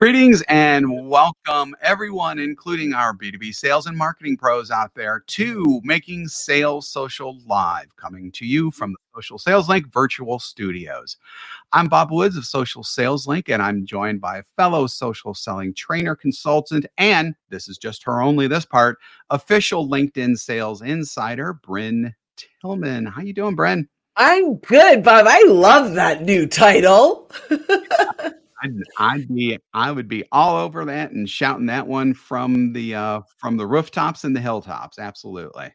Greetings 0.00 0.42
and 0.48 1.08
welcome, 1.08 1.74
everyone, 1.80 2.40
including 2.40 2.92
our 2.92 3.14
B2B 3.14 3.54
sales 3.54 3.86
and 3.86 3.96
marketing 3.96 4.36
pros 4.36 4.72
out 4.72 4.92
there, 4.96 5.22
to 5.28 5.80
Making 5.84 6.26
Sales 6.26 6.88
Social 6.88 7.38
Live, 7.46 7.94
coming 7.96 8.32
to 8.32 8.44
you 8.44 8.72
from 8.72 8.90
the 8.90 8.98
Social 9.14 9.38
Sales 9.38 9.68
Link 9.68 9.90
virtual 9.92 10.40
studios. 10.40 11.16
I'm 11.72 11.86
Bob 11.86 12.10
Woods 12.10 12.36
of 12.36 12.44
Social 12.44 12.82
Sales 12.82 13.28
Link, 13.28 13.48
and 13.48 13.62
I'm 13.62 13.86
joined 13.86 14.20
by 14.20 14.38
a 14.38 14.42
fellow 14.56 14.88
social 14.88 15.32
selling 15.32 15.72
trainer 15.72 16.16
consultant, 16.16 16.86
and 16.98 17.36
this 17.48 17.68
is 17.68 17.78
just 17.78 18.02
her 18.02 18.20
only 18.20 18.48
this 18.48 18.66
part, 18.66 18.98
official 19.30 19.88
LinkedIn 19.88 20.36
sales 20.36 20.82
insider, 20.82 21.54
Brynne 21.64 22.12
Tillman. 22.60 23.06
How 23.06 23.22
you 23.22 23.32
doing, 23.32 23.56
Brynne? 23.56 23.86
I'm 24.16 24.56
good, 24.56 25.04
Bob. 25.04 25.26
I 25.28 25.44
love 25.46 25.94
that 25.94 26.24
new 26.24 26.48
title. 26.48 27.30
I'd, 28.64 28.82
I'd, 28.98 29.28
be 29.28 29.58
I 29.74 29.92
would 29.92 30.08
be 30.08 30.24
all 30.32 30.56
over 30.56 30.86
that 30.86 31.10
and 31.10 31.28
shouting 31.28 31.66
that 31.66 31.86
one 31.86 32.14
from 32.14 32.72
the 32.72 32.94
uh, 32.94 33.20
from 33.36 33.58
the 33.58 33.66
rooftops 33.66 34.24
and 34.24 34.34
the 34.34 34.40
hilltops. 34.40 34.98
Absolutely. 34.98 35.74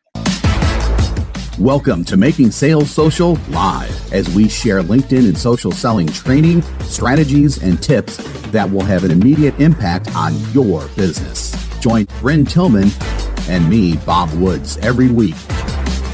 Welcome 1.59 2.03
to 2.05 2.17
Making 2.17 2.49
Sales 2.49 2.89
Social 2.89 3.35
Live 3.49 4.11
as 4.11 4.33
we 4.33 4.49
share 4.49 4.81
LinkedIn 4.81 5.27
and 5.27 5.37
social 5.37 5.71
selling 5.71 6.07
training, 6.07 6.63
strategies, 6.81 7.61
and 7.61 7.79
tips 7.79 8.17
that 8.47 8.71
will 8.71 8.85
have 8.85 9.03
an 9.03 9.11
immediate 9.11 9.59
impact 9.59 10.15
on 10.15 10.33
your 10.51 10.87
business. 10.95 11.51
Join 11.81 12.07
Brynne 12.21 12.49
Tillman 12.49 12.89
and 13.49 13.69
me, 13.69 13.97
Bob 13.97 14.31
Woods, 14.33 14.77
every 14.77 15.09
week. 15.09 15.35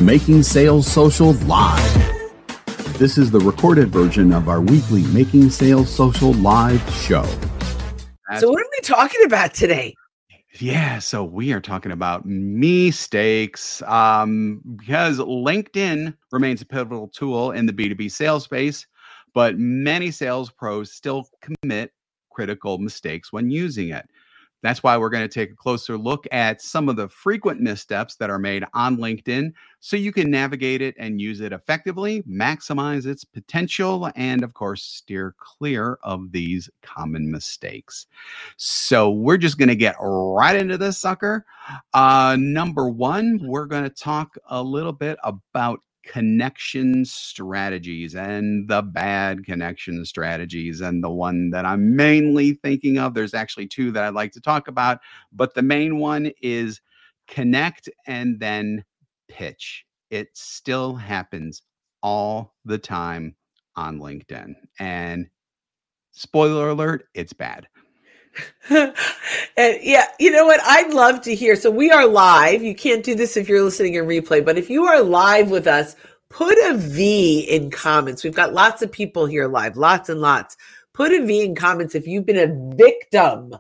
Making 0.02 0.44
Sales 0.44 0.86
Social 0.86 1.32
Live. 1.46 2.25
This 2.98 3.18
is 3.18 3.30
the 3.30 3.42
recorded 3.42 3.90
version 3.90 4.32
of 4.32 4.48
our 4.48 4.62
weekly 4.62 5.04
Making 5.08 5.50
Sales 5.50 5.94
Social 5.94 6.32
live 6.36 6.82
show. 6.94 7.26
so, 8.40 8.50
what 8.50 8.62
are 8.62 8.70
we 8.72 8.80
talking 8.84 9.20
about 9.26 9.54
today? 9.54 9.94
Yeah, 10.60 11.00
so 11.00 11.22
we 11.22 11.52
are 11.52 11.60
talking 11.60 11.92
about 11.92 12.26
mistakes 12.26 13.82
um, 13.82 14.62
because 14.78 15.18
LinkedIn 15.18 16.16
remains 16.32 16.62
a 16.62 16.66
pivotal 16.66 17.10
tool 17.10 17.52
in 17.52 17.66
the 17.66 17.74
B2B 17.74 18.10
sales 18.10 18.46
space, 18.46 18.88
but 19.34 19.60
many 19.60 20.10
sales 20.10 20.50
pros 20.50 20.94
still 20.94 21.28
commit 21.42 21.92
critical 22.32 22.78
mistakes 22.78 23.34
when 23.34 23.50
using 23.50 23.90
it. 23.90 24.06
That's 24.64 24.84
why 24.84 24.98
we're 24.98 25.10
going 25.10 25.28
to 25.28 25.34
take 25.34 25.52
a 25.52 25.56
closer 25.56 25.98
look 25.98 26.26
at 26.32 26.62
some 26.62 26.88
of 26.88 26.96
the 26.96 27.10
frequent 27.10 27.60
missteps 27.60 28.16
that 28.16 28.30
are 28.30 28.40
made 28.40 28.64
on 28.74 28.96
LinkedIn 28.98 29.52
so 29.86 29.96
you 29.96 30.12
can 30.12 30.32
navigate 30.32 30.82
it 30.82 30.96
and 30.98 31.22
use 31.22 31.42
it 31.42 31.54
effectively, 31.54 32.24
maximize 32.24 33.06
its 33.06 33.24
potential, 33.24 34.10
and 34.16 34.44
of 34.44 34.56
course, 34.56 34.82
steer 34.82 35.36
clear 35.38 36.00
of 36.02 36.32
these 36.32 36.68
common 36.82 37.30
mistakes. 37.30 38.08
So 38.58 39.12
we're 39.12 39.38
just 39.38 39.60
going 39.60 39.70
to 39.70 39.76
get 39.76 39.96
right 40.00 40.56
into 40.56 40.80
this 40.80 40.98
sucker. 40.98 41.46
Uh, 41.94 42.36
number 42.40 42.90
one, 42.90 43.40
we're 43.44 43.68
going 43.68 43.84
to 43.84 43.92
talk 43.92 44.36
a 44.50 44.64
little 44.64 44.92
bit 44.92 45.20
about 45.24 45.82
connection 46.04 47.06
strategies 47.06 48.16
and 48.16 48.68
the 48.68 48.82
bad 48.82 49.46
connection 49.46 50.04
strategies. 50.04 50.82
And 50.82 51.04
the 51.04 51.12
one 51.12 51.52
that 51.52 51.64
I'm 51.64 51.96
mainly 51.96 52.54
thinking 52.54 52.98
of, 52.98 53.14
there's 53.14 53.36
actually 53.36 53.68
two 53.68 53.92
that 53.92 54.04
I'd 54.04 54.16
like 54.16 54.32
to 54.32 54.42
talk 54.42 54.68
about, 54.68 54.98
but 55.32 55.54
the 55.54 55.62
main 55.62 56.00
one 56.00 56.32
is 56.42 56.82
connect 57.28 57.88
and 58.08 58.40
then 58.40 58.84
pitch. 59.36 59.86
It 60.10 60.30
still 60.34 60.96
happens 60.96 61.62
all 62.02 62.56
the 62.64 62.78
time 62.78 63.36
on 63.76 64.00
LinkedIn. 64.00 64.54
And 64.80 65.28
spoiler 66.12 66.70
alert, 66.70 67.08
it's 67.14 67.34
bad. 67.34 67.68
and 68.70 68.94
yeah, 69.82 70.06
you 70.20 70.32
know 70.32 70.46
what? 70.46 70.62
I'd 70.64 70.94
love 70.94 71.22
to 71.24 71.36
hear. 71.36 71.56
So 71.58 71.70
we 71.70 71.92
are 71.92 72.08
live. 72.08 72.64
You 72.64 72.76
can't 72.76 73.04
do 73.04 73.14
this 73.14 73.36
if 73.36 73.50
you're 73.50 73.64
listening 73.64 73.96
in 73.96 74.06
replay, 74.06 74.44
but 74.44 74.58
if 74.58 74.70
you 74.70 74.86
are 74.86 75.02
live 75.02 75.52
with 75.52 75.68
us, 75.68 75.96
put 76.30 76.58
a 76.70 76.78
V 76.78 77.42
in 77.50 77.72
comments. 77.72 78.24
We've 78.24 78.34
got 78.34 78.54
lots 78.54 78.82
of 78.82 78.92
people 78.92 79.26
here 79.26 79.48
live, 79.48 79.76
lots 79.76 80.08
and 80.10 80.22
lots. 80.22 80.56
Put 80.94 81.12
a 81.12 81.26
V 81.26 81.44
in 81.44 81.56
comments 81.56 81.94
if 81.94 82.08
you've 82.08 82.26
been 82.26 82.38
a 82.38 82.76
victim 82.76 83.54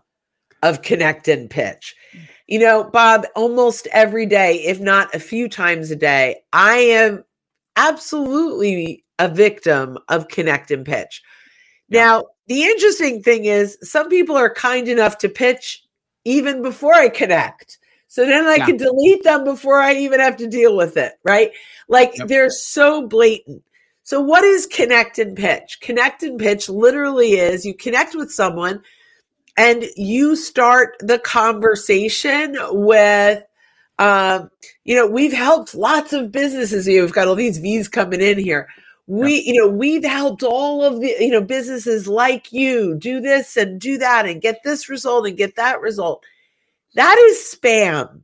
of 0.63 0.81
connect 0.81 1.27
and 1.27 1.49
pitch. 1.49 1.95
You 2.47 2.59
know, 2.59 2.83
Bob, 2.83 3.25
almost 3.35 3.87
every 3.91 4.25
day, 4.25 4.63
if 4.65 4.79
not 4.79 5.13
a 5.15 5.19
few 5.19 5.49
times 5.49 5.89
a 5.89 5.95
day, 5.95 6.41
I 6.53 6.77
am 6.77 7.23
absolutely 7.75 9.03
a 9.17 9.27
victim 9.27 9.97
of 10.09 10.27
connect 10.27 10.71
and 10.71 10.85
pitch. 10.85 11.23
Now, 11.89 12.25
the 12.47 12.63
interesting 12.63 13.23
thing 13.23 13.45
is, 13.45 13.77
some 13.81 14.09
people 14.09 14.35
are 14.35 14.53
kind 14.53 14.87
enough 14.87 15.17
to 15.19 15.29
pitch 15.29 15.83
even 16.23 16.61
before 16.61 16.93
I 16.93 17.09
connect. 17.09 17.79
So 18.07 18.25
then 18.25 18.45
I 18.45 18.55
yeah. 18.55 18.65
can 18.67 18.77
delete 18.77 19.23
them 19.23 19.43
before 19.43 19.79
I 19.79 19.93
even 19.95 20.19
have 20.19 20.37
to 20.37 20.47
deal 20.47 20.77
with 20.77 20.97
it, 20.97 21.13
right? 21.23 21.51
Like 21.87 22.17
yep. 22.17 22.27
they're 22.27 22.49
so 22.49 23.07
blatant. 23.07 23.63
So, 24.03 24.21
what 24.21 24.43
is 24.43 24.67
connect 24.67 25.17
and 25.17 25.35
pitch? 25.35 25.79
Connect 25.81 26.21
and 26.21 26.39
pitch 26.39 26.69
literally 26.69 27.33
is 27.33 27.65
you 27.65 27.73
connect 27.73 28.15
with 28.15 28.31
someone 28.31 28.83
and 29.57 29.85
you 29.95 30.35
start 30.35 30.95
the 30.99 31.19
conversation 31.19 32.57
with, 32.71 33.43
um, 33.99 34.49
you 34.83 34.95
know, 34.95 35.07
we've 35.07 35.33
helped 35.33 35.75
lots 35.75 36.13
of 36.13 36.31
businesses. 36.31 36.87
We've 36.87 37.11
got 37.11 37.27
all 37.27 37.35
these 37.35 37.57
V's 37.57 37.87
coming 37.87 38.21
in 38.21 38.37
here. 38.37 38.67
We 39.07 39.41
you 39.41 39.61
know 39.61 39.69
we've 39.69 40.03
helped 40.03 40.41
all 40.41 40.83
of 40.83 40.99
the 40.99 41.15
you 41.19 41.29
know 41.29 41.41
businesses 41.41 42.07
like 42.07 42.51
you 42.51 42.95
do 42.95 43.21
this 43.21 43.55
and 43.55 43.79
do 43.79 43.99
that 43.99 44.25
and 44.25 44.41
get 44.41 44.63
this 44.63 44.89
result 44.89 45.27
and 45.27 45.37
get 45.37 45.57
that 45.57 45.79
result. 45.79 46.25
That 46.95 47.15
is 47.29 47.37
spam. 47.37 48.21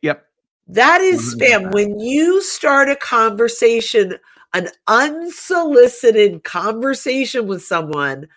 Yep. 0.00 0.24
That 0.68 1.02
is 1.02 1.34
spam. 1.34 1.74
When 1.74 2.00
you 2.00 2.40
start 2.40 2.88
a 2.88 2.96
conversation 2.96 4.18
an 4.54 4.68
unsolicited 4.86 6.44
conversation 6.44 7.46
with 7.46 7.62
someone 7.62 8.28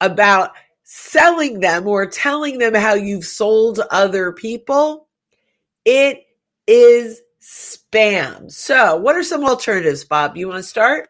about 0.00 0.52
selling 0.84 1.60
them 1.60 1.86
or 1.86 2.06
telling 2.06 2.58
them 2.58 2.74
how 2.74 2.94
you've 2.94 3.24
sold 3.24 3.80
other 3.90 4.32
people 4.32 5.08
it 5.84 6.24
is 6.66 7.20
spam. 7.42 8.50
So, 8.50 8.96
what 8.96 9.16
are 9.16 9.22
some 9.22 9.44
alternatives, 9.44 10.04
Bob? 10.04 10.36
You 10.36 10.48
want 10.48 10.62
to 10.62 10.68
start? 10.68 11.08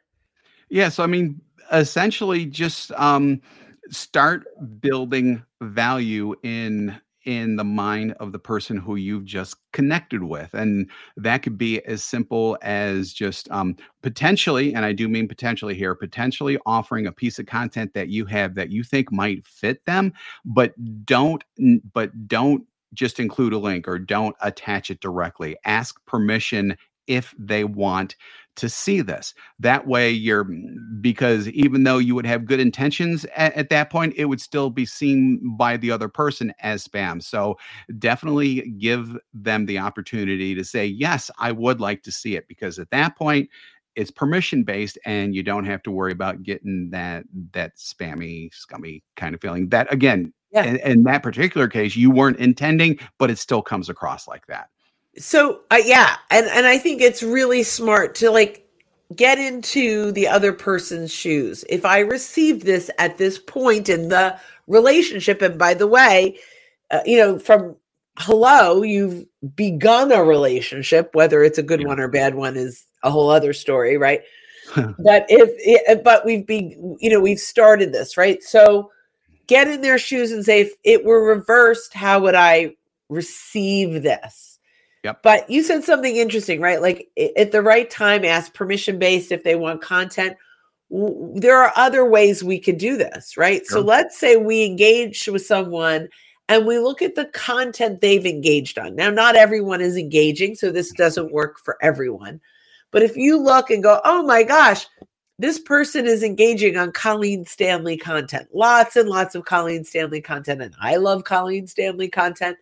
Yeah. 0.69 0.89
So, 0.89 1.03
I 1.03 1.07
mean, 1.07 1.41
essentially, 1.73 2.47
just 2.47 2.93
um, 2.93 3.43
start 3.91 4.47
building 4.81 5.43
value 5.61 6.35
in 6.43 6.99
in 7.25 7.57
the 7.57 7.65
mind 7.65 8.13
of 8.21 8.33
the 8.33 8.39
person 8.39 8.77
who 8.77 8.97
you've 8.97 9.25
just 9.25 9.57
connected 9.73 10.25
with 10.25 10.53
and 10.55 10.91
that 11.17 11.39
could 11.39 11.57
be 11.57 11.85
as 11.87 12.03
simple 12.03 12.59
as 12.63 13.13
just 13.13 13.51
um, 13.51 13.77
potentially 14.03 14.75
and 14.75 14.85
i 14.85 14.93
do 14.93 15.09
mean 15.09 15.29
potentially 15.29 15.75
here 15.75 15.95
potentially 15.95 16.59
offering 16.67 17.07
a 17.07 17.13
piece 17.13 17.39
of 17.39 17.47
content 17.47 17.93
that 17.95 18.09
you 18.09 18.25
have 18.25 18.55
that 18.55 18.71
you 18.71 18.83
think 18.83 19.11
might 19.13 19.47
fit 19.47 19.85
them 19.87 20.13
but 20.45 20.75
don't 21.05 21.45
but 21.93 22.29
don't 22.29 22.67
just 22.95 23.19
include 23.19 23.53
a 23.53 23.59
link 23.59 23.89
or 23.89 23.99
don't 23.99 24.37
attach 24.41 24.91
it 24.91 25.01
directly. 25.01 25.57
Ask 25.65 26.05
permission 26.07 26.77
if 27.07 27.35
they 27.39 27.65
want 27.65 28.17
to 28.57 28.69
see 28.69 29.01
this. 29.01 29.35
That 29.59 29.87
way, 29.87 30.11
you're 30.11 30.45
mm, 30.45 30.77
because 31.01 31.49
even 31.49 31.85
though 31.85 31.99
you 31.99 32.15
would 32.15 32.27
have 32.27 32.45
good 32.45 32.61
intentions 32.61 33.25
at, 33.37 33.55
at, 33.55 33.71
that 33.71 33.91
point, 33.91 34.15
it 34.17 34.27
would 34.27 34.41
still 34.41 34.71
be 34.71 34.87
seen 34.87 35.57
by 35.57 35.77
the 35.77 35.91
other 35.91 36.09
person 36.09 36.53
as 36.61 36.87
spam. 36.87 37.23
So, 37.23 37.57
definitely 37.99 38.71
give 38.79 39.17
them 39.33 39.67
the 39.67 39.79
opportunity 39.79 40.55
to 40.55 40.65
say, 40.65 40.87
Yes, 40.87 41.31
I 41.39 41.53
would 41.53 41.81
like 41.81 42.03
to 42.05 42.13
see 42.13 42.37
it, 42.37 42.47
because 42.49 42.79
at 42.79 42.91
that 42.91 43.17
point, 43.17 43.49
it's 43.95 44.11
permission 44.11 44.63
based 44.63 44.99
and 45.05 45.35
you 45.35 45.43
don't 45.43 45.65
have 45.65 45.83
to 45.83 45.91
worry 45.91 46.13
about 46.13 46.43
getting 46.43 46.91
that 46.91 47.25
that 47.53 47.77
spammy 47.77 48.53
scummy 48.53 49.03
kind 49.17 49.35
of 49.35 49.41
feeling 49.41 49.69
that 49.69 49.93
again 49.93 50.33
yeah. 50.51 50.65
in, 50.65 50.77
in 50.77 51.03
that 51.05 51.23
particular 51.23 51.69
case 51.69 51.95
you 51.95 52.11
weren't 52.11 52.39
intending 52.39 52.99
but 53.19 53.31
it 53.31 53.39
still 53.39 53.63
comes 53.63 53.89
across 53.89 54.27
like 54.27 54.47
that 54.47 54.69
so 55.17 55.61
uh, 55.71 55.81
yeah 55.85 56.17
and 56.31 56.47
and 56.47 56.67
i 56.67 56.79
think 56.79 57.01
it's 57.01 57.23
really 57.23 57.63
smart 57.63 58.15
to 58.15 58.31
like 58.31 58.67
get 59.15 59.39
into 59.39 60.11
the 60.13 60.27
other 60.27 60.53
person's 60.53 61.13
shoes 61.13 61.65
if 61.69 61.85
i 61.85 61.99
received 61.99 62.63
this 62.65 62.91
at 62.99 63.19
this 63.19 63.39
point 63.39 63.89
in 63.89 64.09
the 64.09 64.39
relationship 64.67 65.43
and 65.43 65.59
by 65.59 65.75
the 65.75 65.87
way 65.87 66.39
uh, 66.91 67.01
you 67.05 67.19
know 67.19 67.39
from 67.39 67.77
hello 68.19 68.83
you've 68.83 69.27
begun 69.55 70.13
a 70.13 70.23
relationship 70.23 71.11
whether 71.15 71.43
it's 71.43 71.59
a 71.59 71.63
good 71.63 71.81
yeah. 71.81 71.89
one 71.89 72.01
or 72.01 72.09
bad 72.09 72.35
one 72.35 72.57
is 72.57 72.87
a 73.03 73.11
whole 73.11 73.29
other 73.29 73.53
story 73.53 73.97
right 73.99 74.23
but 74.77 75.27
if 75.29 76.03
but 76.03 76.25
we've 76.25 76.47
been 76.47 76.97
you 77.01 77.11
know 77.11 77.21
we've 77.21 77.41
started 77.41 77.93
this 77.93 78.17
right 78.17 78.43
so 78.43 78.91
get 79.47 79.69
in 79.69 79.81
their 79.81 79.99
shoes 79.99 80.33
and 80.33 80.45
say, 80.45 80.63
if 80.63 80.73
it 80.85 81.05
were 81.05 81.23
reversed, 81.23 81.95
how 81.95 82.21
would 82.21 82.35
I 82.35 82.75
receive 83.09 84.03
this? 84.03 84.52
Yep. 85.05 85.23
But 85.23 85.51
you 85.51 85.63
said 85.63 85.85
something 85.85 86.17
interesting, 86.17 86.61
right? 86.61 86.81
Like 86.81 87.09
at 87.37 87.53
the 87.53 87.63
right 87.63 87.91
time, 87.91 88.25
ask 88.25 88.55
permission 88.55 88.99
based 88.99 89.33
if 89.33 89.43
they 89.43 89.57
want 89.57 89.83
content. 89.83 90.37
there 90.91 91.59
are 91.59 91.73
other 91.75 92.05
ways 92.05 92.45
we 92.45 92.61
could 92.61 92.79
do 92.79 92.97
this, 92.97 93.37
right? 93.37 93.67
So 93.67 93.81
let's 93.81 94.19
say 94.19 94.37
we 94.37 94.65
engage 94.65 95.27
with 95.27 95.45
someone 95.45 96.09
and 96.49 96.67
we 96.67 96.79
look 96.79 97.03
at 97.03 97.15
the 97.15 97.27
content 97.27 98.01
they've 98.01 98.27
engaged 98.27 98.79
on. 98.79 98.95
Now, 98.95 99.11
not 99.11 99.37
everyone 99.37 99.81
is 99.81 99.97
engaging, 99.97 100.55
so 100.55 100.71
this 100.71 100.93
doesn't 100.93 101.33
work 101.33 101.59
for 101.59 101.79
everyone. 101.81 102.41
But 102.91 103.03
if 103.03 103.17
you 103.17 103.39
look 103.39 103.71
and 103.71 103.83
go, 103.83 104.01
oh 104.05 104.23
my 104.23 104.43
gosh, 104.43 104.87
this 105.39 105.59
person 105.59 106.07
is 106.07 106.23
engaging 106.23 106.77
on 106.77 106.93
Colleen 106.93 107.47
Stanley 107.47 107.97
content, 107.97 108.49
lots 108.53 108.97
and 108.97 109.09
lots 109.09 109.35
of 109.35 109.47
Colleen 109.47 109.85
Stanley 109.85 110.21
content, 110.21 110.61
and 110.61 110.75
I 110.81 110.97
love 110.97 111.25
Colleen 111.25 111.67
Stanley 111.67 112.09
content. 112.09 112.59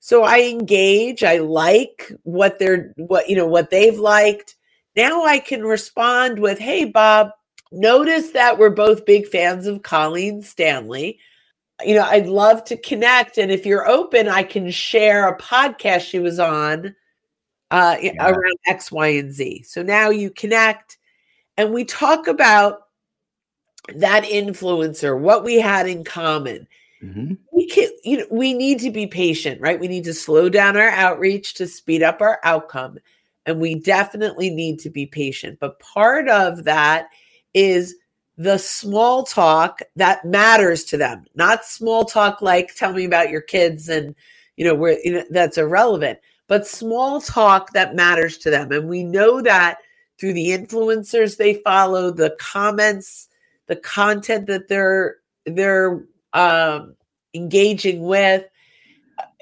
So 0.00 0.22
I 0.24 0.40
engage, 0.42 1.24
I 1.24 1.38
like 1.38 2.12
what 2.22 2.58
they're 2.58 2.92
what 2.96 3.28
you 3.28 3.36
know 3.36 3.46
what 3.46 3.70
they've 3.70 3.98
liked. 3.98 4.54
Now 4.96 5.24
I 5.24 5.38
can 5.38 5.62
respond 5.64 6.38
with, 6.38 6.58
"Hey 6.58 6.84
Bob, 6.84 7.30
notice 7.72 8.30
that 8.30 8.58
we're 8.58 8.70
both 8.70 9.04
big 9.06 9.26
fans 9.28 9.66
of 9.66 9.82
Colleen 9.82 10.42
Stanley. 10.42 11.18
You 11.84 11.94
know, 11.96 12.04
I'd 12.04 12.26
love 12.26 12.64
to 12.66 12.76
connect 12.76 13.38
and 13.38 13.50
if 13.52 13.64
you're 13.66 13.88
open, 13.88 14.28
I 14.28 14.42
can 14.42 14.70
share 14.70 15.28
a 15.28 15.38
podcast 15.38 16.02
she 16.02 16.18
was 16.20 16.38
on 16.40 16.94
uh 17.70 17.96
Yeah. 18.00 18.12
around 18.28 18.58
X, 18.66 18.90
Y, 18.92 19.08
and 19.08 19.32
Z. 19.32 19.62
So 19.64 19.82
now 19.82 20.10
you 20.10 20.30
connect 20.30 20.98
and 21.56 21.72
we 21.72 21.84
talk 21.84 22.26
about 22.28 22.82
that 23.96 24.24
influencer, 24.24 25.18
what 25.18 25.44
we 25.44 25.56
had 25.60 25.88
in 25.88 26.04
common. 26.04 26.66
Mhm. 27.02 27.38
We 27.52 27.66
can, 27.66 27.90
you 28.04 28.18
know, 28.18 28.26
we 28.30 28.54
need 28.54 28.80
to 28.80 28.90
be 28.90 29.06
patient, 29.06 29.60
right? 29.60 29.78
We 29.78 29.88
need 29.88 30.04
to 30.04 30.14
slow 30.14 30.48
down 30.48 30.76
our 30.76 30.90
outreach 30.90 31.54
to 31.54 31.66
speed 31.66 32.02
up 32.02 32.20
our 32.20 32.40
outcome. 32.44 32.98
And 33.46 33.60
we 33.60 33.76
definitely 33.76 34.50
need 34.50 34.78
to 34.80 34.90
be 34.90 35.06
patient. 35.06 35.58
But 35.60 35.78
part 35.80 36.28
of 36.28 36.64
that 36.64 37.08
is 37.54 37.94
the 38.36 38.58
small 38.58 39.24
talk 39.24 39.80
that 39.96 40.24
matters 40.24 40.84
to 40.84 40.96
them, 40.96 41.24
not 41.34 41.64
small 41.64 42.04
talk 42.04 42.42
like 42.42 42.74
tell 42.74 42.92
me 42.92 43.04
about 43.04 43.30
your 43.30 43.40
kids 43.40 43.88
and 43.88 44.14
you 44.56 44.64
know 44.64 44.74
where 44.74 44.98
you 45.04 45.12
know, 45.12 45.24
that's 45.30 45.58
irrelevant, 45.58 46.18
but 46.46 46.66
small 46.66 47.20
talk 47.20 47.72
that 47.72 47.94
matters 47.96 48.38
to 48.38 48.50
them. 48.50 48.70
And 48.72 48.88
we 48.88 49.02
know 49.04 49.40
that 49.42 49.78
through 50.18 50.34
the 50.34 50.48
influencers 50.48 51.36
they 51.36 51.54
follow, 51.54 52.10
the 52.10 52.36
comments, 52.38 53.28
the 53.66 53.76
content 53.76 54.46
that 54.48 54.68
they're 54.68 55.16
they're 55.46 56.04
um, 56.32 56.94
engaging 57.34 58.02
with. 58.02 58.44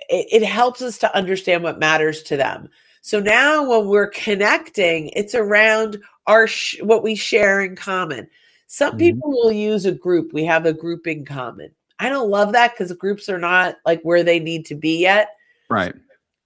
It, 0.08 0.42
it 0.42 0.46
helps 0.46 0.82
us 0.82 0.98
to 0.98 1.14
understand 1.16 1.62
what 1.62 1.78
matters 1.78 2.22
to 2.24 2.36
them. 2.36 2.68
So 3.02 3.20
now 3.20 3.68
when 3.68 3.86
we're 3.88 4.10
connecting, 4.10 5.08
it's 5.10 5.34
around 5.34 5.98
our 6.26 6.46
sh- 6.46 6.80
what 6.82 7.02
we 7.02 7.14
share 7.14 7.60
in 7.60 7.76
common. 7.76 8.28
Some 8.66 8.94
Mhm. 8.94 8.98
people 8.98 9.30
will 9.30 9.52
use 9.52 9.84
a 9.86 9.92
group. 9.92 10.32
We 10.32 10.44
have 10.44 10.66
a 10.66 10.72
group 10.72 11.06
in 11.06 11.24
common. 11.24 11.70
I 11.98 12.08
don't 12.08 12.30
love 12.30 12.52
that 12.52 12.72
because 12.72 12.92
groups 12.92 13.28
are 13.28 13.38
not 13.38 13.76
like 13.86 14.02
where 14.02 14.22
they 14.22 14.38
need 14.40 14.66
to 14.66 14.74
be 14.74 14.98
yet. 14.98 15.30
Right. 15.70 15.94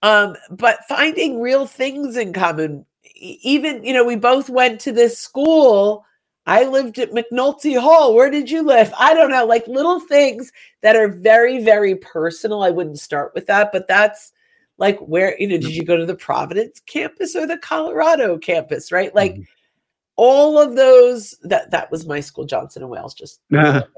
Um, 0.03 0.37
but 0.51 0.81
finding 0.89 1.41
real 1.41 1.67
things 1.67 2.17
in 2.17 2.33
common, 2.33 2.87
even 3.15 3.83
you 3.85 3.93
know, 3.93 4.05
we 4.05 4.17
both 4.17 4.49
went 4.51 4.81
to 4.83 4.93
this 4.93 5.19
school. 5.19 6.05
I 6.47 6.65
lived 6.65 6.99
at 6.99 7.13
McNulty 7.13 7.79
Hall. 7.81 8.15
Where 8.15 8.31
did 8.31 8.51
you 8.51 8.63
live? 8.63 8.93
I 8.99 9.15
don't 9.15 9.31
know, 9.31 9.45
like 9.47 9.67
little 9.67 10.01
things 10.01 10.51
that 10.83 10.97
are 10.97 11.09
very, 11.09 11.63
very 11.63 11.95
personal. 11.97 12.63
I 12.63 12.71
wouldn't 12.71 12.99
start 12.99 13.33
with 13.35 13.47
that, 13.47 13.71
but 13.73 13.87
that's 13.87 14.33
like 14.79 14.99
where 15.01 15.37
you 15.39 15.47
know, 15.47 15.59
did 15.59 15.75
you 15.77 15.85
go 15.85 15.97
to 15.97 16.07
the 16.07 16.15
Providence 16.15 16.81
campus 16.87 17.37
or 17.37 17.47
the 17.47 17.59
Colorado 17.59 18.39
campus? 18.39 18.91
Right, 18.91 19.15
like 19.15 19.35
Mhm. 19.35 19.47
all 20.17 20.59
of 20.59 20.77
those. 20.77 21.39
That 21.43 21.71
that 21.71 21.91
was 21.91 22.07
my 22.07 22.21
school, 22.21 22.47
Johnson 22.47 22.83
and 22.83 22.91
Wales. 22.91 23.15
Just 23.15 23.41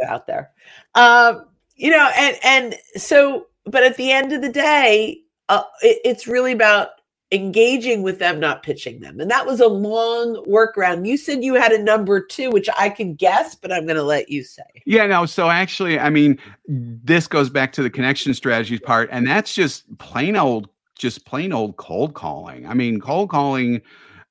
out 0.06 0.27
there. 0.27 0.50
Um, 0.94 1.47
you 1.77 1.91
know, 1.91 2.11
and 2.17 2.37
and 2.43 2.75
so, 2.97 3.47
but 3.65 3.85
at 3.85 3.97
the 3.97 4.11
end 4.11 4.33
of 4.33 4.43
the 4.43 4.49
day, 4.49 5.23
uh, 5.49 5.62
it, 5.83 6.00
it's 6.05 6.27
really 6.27 6.53
about 6.53 6.89
engaging 7.32 8.02
with 8.02 8.19
them, 8.19 8.38
not 8.38 8.62
pitching 8.62 9.00
them. 9.00 9.19
And 9.19 9.31
that 9.31 9.46
was 9.46 9.58
a 9.58 9.67
long 9.67 10.44
workaround. 10.46 11.06
You 11.06 11.17
said 11.17 11.43
you 11.43 11.55
had 11.55 11.73
a 11.73 11.82
number 11.82 12.20
two, 12.20 12.50
which 12.50 12.69
I 12.79 12.90
can 12.90 13.14
guess, 13.14 13.55
but 13.55 13.73
I'm 13.73 13.87
going 13.87 13.96
to 13.96 14.02
let 14.02 14.29
you 14.29 14.44
say. 14.44 14.62
Yeah, 14.84 15.06
no. 15.06 15.25
So 15.25 15.49
actually, 15.49 15.99
I 15.99 16.11
mean, 16.11 16.38
this 16.69 17.26
goes 17.26 17.49
back 17.49 17.73
to 17.73 17.82
the 17.82 17.88
connection 17.90 18.34
strategies 18.34 18.81
part, 18.81 19.08
and 19.11 19.26
that's 19.26 19.55
just 19.55 19.87
plain 19.99 20.37
old, 20.37 20.69
just 20.96 21.25
plain 21.25 21.52
old 21.52 21.79
cold 21.79 22.12
calling. 22.12 22.67
I 22.69 22.75
mean, 22.75 23.00
cold 23.00 23.31
calling 23.31 23.81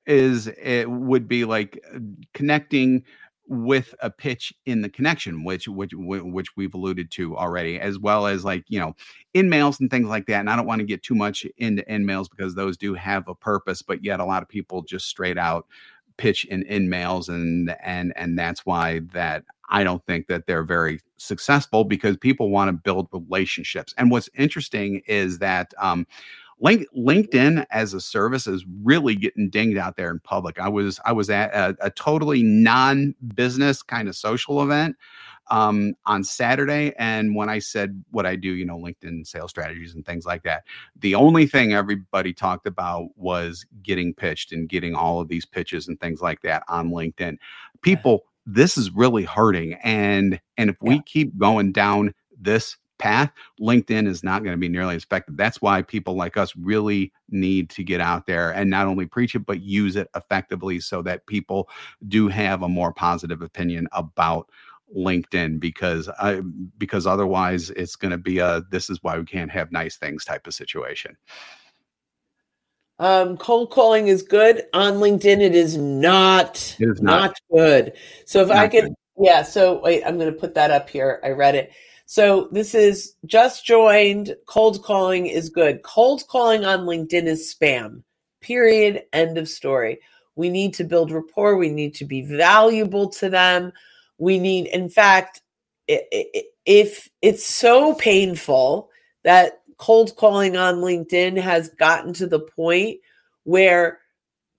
is 0.06 0.48
it 0.48 0.90
would 0.90 1.28
be 1.28 1.44
like 1.46 1.84
uh, 1.94 2.00
connecting 2.34 3.04
with 3.52 3.94
a 4.02 4.10
pitch 4.10 4.54
in 4.66 4.82
the 4.82 4.88
connection, 4.88 5.44
which 5.44 5.68
which 5.68 5.92
which 5.94 6.56
we've 6.56 6.74
alluded 6.74 7.12
to 7.12 7.36
already, 7.36 7.78
as 7.78 8.00
well 8.00 8.26
as 8.26 8.46
like 8.46 8.64
you 8.70 8.80
know 8.80 8.96
InMails 9.36 9.82
and 9.82 9.92
things 9.92 10.08
like 10.08 10.26
that. 10.28 10.40
And 10.40 10.50
I 10.50 10.56
don't 10.56 10.66
want 10.66 10.80
to 10.80 10.86
get 10.86 11.04
too 11.04 11.16
much 11.16 11.46
into 11.58 11.84
InMails 11.84 12.30
because 12.30 12.56
those 12.56 12.78
do 12.78 12.94
have 12.94 13.28
a 13.28 13.36
purpose, 13.36 13.82
but 13.82 14.06
yet 14.06 14.22
a 14.22 14.26
lot 14.26 14.42
of 14.42 14.48
people 14.48 14.84
just 14.84 15.08
straight 15.08 15.38
out 15.38 15.68
pitch 16.16 16.46
in 16.46 16.64
InMails 16.64 17.28
and 17.28 17.76
and 17.84 18.14
and 18.16 18.40
that's 18.40 18.66
why 18.66 19.02
that 19.12 19.44
I 19.70 19.84
don't 19.84 20.06
think 20.06 20.28
that 20.28 20.48
they're 20.48 20.64
very 20.64 21.02
successful 21.18 21.84
because 21.84 22.16
people 22.16 22.50
want 22.52 22.70
to 22.70 22.74
build 22.74 23.10
relationships. 23.12 23.94
And 23.98 24.12
what's 24.12 24.30
interesting 24.38 25.02
is 25.08 25.40
that 25.40 25.74
um, 25.78 26.08
Link, 26.62 26.86
LinkedIn 26.96 27.66
as 27.72 27.94
a 27.94 28.02
service 28.02 28.48
is 28.48 28.66
really 28.84 29.16
getting 29.16 29.50
dinged 29.50 29.78
out 29.80 29.98
there 29.98 30.12
in 30.12 30.20
public. 30.20 30.60
I 30.60 30.70
was 30.70 31.00
I 31.06 31.12
was 31.12 31.30
at 31.30 31.54
a, 31.54 31.76
a 31.82 31.90
totally 31.92 32.44
non-business 32.44 33.82
kind 33.84 34.08
of 34.08 34.16
social 34.16 34.62
event 34.64 34.96
um, 35.50 35.94
on 36.06 36.24
Saturday, 36.24 36.94
and 36.98 37.36
when 37.36 37.50
I 37.50 37.60
said 37.60 38.04
what 38.12 38.26
I 38.26 38.36
do, 38.36 38.50
you 38.54 38.66
know, 38.66 38.78
LinkedIn 38.78 39.28
sales 39.28 39.50
strategies 39.50 39.96
and 39.96 40.06
things 40.06 40.26
like 40.26 40.44
that, 40.44 40.64
the 41.00 41.16
only 41.16 41.48
thing 41.48 41.74
everybody 41.74 42.34
talked 42.34 42.68
about 42.68 43.10
was 43.18 43.66
getting 43.84 44.14
pitched 44.14 44.52
and 44.54 44.70
getting 44.70 44.96
all 44.96 45.20
of 45.20 45.28
these 45.28 45.46
pitches 45.46 45.88
and 45.88 46.00
things 46.00 46.22
like 46.22 46.42
that 46.44 46.64
on 46.70 46.92
LinkedIn. 46.92 47.38
People, 47.82 48.26
this 48.46 48.78
is 48.78 48.92
really 48.92 49.24
hurting, 49.24 49.74
and 49.84 50.40
and 50.58 50.70
if 50.70 50.78
we 50.82 50.96
Yeah. 50.96 51.02
keep 51.06 51.38
going 51.38 51.72
down 51.72 52.14
this 52.40 52.78
path, 53.02 53.32
LinkedIn 53.60 54.08
is 54.08 54.24
not 54.24 54.44
going 54.44 54.54
to 54.54 54.60
be 54.60 54.70
nearly 54.70 54.96
as 54.96 55.04
effective. 55.04 55.36
That's 55.36 55.60
why 55.60 55.82
people 55.82 56.14
like 56.14 56.38
us 56.38 56.56
really 56.56 57.12
need 57.30 57.72
to 57.72 57.84
get 57.84 58.00
out 58.00 58.28
there 58.28 58.52
and 58.52 58.70
not 58.70 58.86
only 58.86 59.08
preach 59.08 59.34
it, 59.34 59.44
but 59.46 59.62
use 59.62 59.96
it 59.96 60.08
effectively 60.16 60.80
so 60.80 61.02
that 61.02 61.26
people 61.26 61.68
do 62.08 62.28
have 62.28 62.62
a 62.62 62.70
more 62.70 62.94
positive 62.94 63.42
opinion 63.42 63.88
about 63.92 64.48
LinkedIn 64.96 65.60
because 65.60 66.10
I 66.10 66.42
because 66.78 67.08
otherwise 67.08 67.72
it's 67.72 67.96
going 67.96 68.12
to 68.12 68.18
be 68.18 68.38
a 68.38 68.62
this 68.70 68.90
is 68.90 69.00
why 69.02 69.18
we 69.18 69.26
can't 69.26 69.50
have 69.50 69.72
nice 69.72 69.98
things 69.98 70.24
type 70.24 70.46
of 70.46 70.54
situation. 70.54 71.18
Um, 73.00 73.36
cold 73.38 73.72
calling 73.72 74.10
is 74.10 74.22
good 74.22 74.66
on 74.74 74.96
LinkedIn. 74.96 75.42
It 75.42 75.56
is 75.56 75.76
not. 75.76 76.76
It 76.80 76.90
is 76.90 77.02
not. 77.02 77.36
good. 77.52 77.94
So 78.26 78.44
if 78.44 78.52
I 78.52 78.68
could, 78.68 78.84
good. 78.84 78.94
yeah. 79.18 79.42
So 79.42 79.80
wait, 79.80 80.04
I'm 80.06 80.20
going 80.20 80.32
to 80.32 80.40
put 80.40 80.54
that 80.54 80.70
up 80.70 80.88
here. 80.88 81.20
I 81.24 81.30
read 81.30 81.56
it. 81.56 81.72
So 82.12 82.50
this 82.52 82.76
is 82.76 83.14
just 83.26 83.66
joined. 83.66 84.36
Cold 84.46 84.84
calling 84.84 85.28
is 85.28 85.50
good. 85.50 85.82
Cold 85.84 86.28
calling 86.28 86.66
on 86.66 86.82
LinkedIn 86.82 87.24
is 87.24 87.56
spam. 87.56 88.04
Period. 88.42 89.04
End 89.14 89.38
of 89.38 89.48
story. 89.48 90.02
We 90.36 90.50
need 90.50 90.74
to 90.74 90.84
build 90.84 91.10
rapport. 91.10 91.56
We 91.56 91.70
need 91.70 91.96
to 91.96 92.04
be 92.04 92.24
valuable 92.24 93.08
to 93.12 93.30
them. 93.30 93.72
We 94.18 94.40
need, 94.40 94.68
in 94.68 94.90
fact, 94.90 95.42
if 95.88 97.08
it's 97.22 97.46
so 97.46 97.94
painful 97.94 98.90
that 99.24 99.62
cold 99.78 100.14
calling 100.18 100.58
on 100.58 100.82
LinkedIn 100.82 101.40
has 101.40 101.70
gotten 101.70 102.12
to 102.16 102.28
the 102.28 102.42
point 102.42 103.00
where 103.44 104.00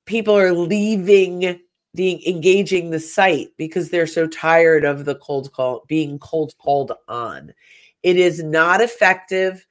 people 0.07 0.39
are 0.39 0.55
leaving 0.55 1.61
the 1.95 2.27
engaging 2.29 2.91
the 2.91 3.01
site 3.01 3.49
because 3.57 3.91
they're 3.91 4.07
so 4.07 4.27
tired 4.27 4.85
of 4.85 5.05
the 5.05 5.17
cold 5.17 5.53
call 5.53 5.85
being 5.89 6.19
cold 6.19 6.55
called 6.59 6.93
on. 7.09 7.53
It 8.03 8.17
is 8.17 8.43
not 8.43 8.81
effective. 8.81 9.67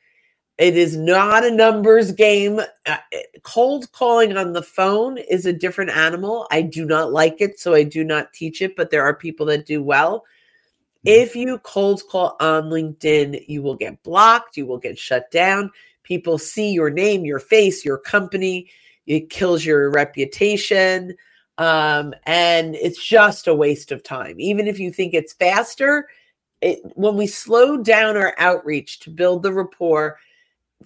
It 0.58 0.78
is 0.78 0.96
not 0.96 1.44
a 1.44 1.50
numbers 1.50 2.12
game. 2.12 2.62
Uh, 2.86 2.98
cold 3.42 3.92
calling 3.94 4.38
on 4.38 4.54
the 4.54 4.62
phone 4.62 5.18
is 5.18 5.48
a 5.48 5.54
different 5.54 5.90
animal. 5.92 6.46
I 6.52 6.62
do 6.62 6.86
not 6.86 7.12
like 7.12 7.42
it, 7.42 7.60
so 7.60 7.74
I 7.74 7.84
do 7.84 8.04
not 8.04 8.34
teach 8.34 8.62
it, 8.62 8.76
but 8.76 8.92
there 8.92 9.04
are 9.04 9.16
people 9.16 9.48
that 9.48 9.66
do 9.66 9.82
well. 9.82 10.24
If 11.04 11.36
you 11.36 11.58
cold 11.60 12.04
call 12.08 12.36
on 12.40 12.66
LinkedIn, 12.66 13.46
you 13.48 13.64
will 13.64 13.76
get 13.76 14.04
blocked, 14.04 14.56
you 14.56 14.68
will 14.68 14.78
get 14.78 15.00
shut 15.00 15.32
down. 15.32 15.72
People 16.04 16.38
see 16.38 16.72
your 16.72 16.92
name, 16.92 17.26
your 17.26 17.40
face, 17.40 17.84
your 17.84 17.98
company. 17.98 18.70
It 19.08 19.32
kills 19.32 19.66
your 19.66 19.90
reputation. 19.90 21.16
Um, 21.62 22.16
and 22.26 22.74
it's 22.74 23.06
just 23.06 23.46
a 23.46 23.54
waste 23.54 23.92
of 23.92 24.02
time. 24.02 24.40
Even 24.40 24.68
if 24.68 24.80
you 24.80 24.92
think 24.92 25.14
it's 25.14 25.34
faster, 25.34 26.08
it, 26.60 26.80
when 26.96 27.16
we 27.16 27.28
slow 27.28 27.78
down 27.78 28.18
our 28.18 28.34
outreach 28.40 29.00
to 29.02 29.12
build 29.12 29.44
the 29.44 29.54
rapport, 29.54 30.18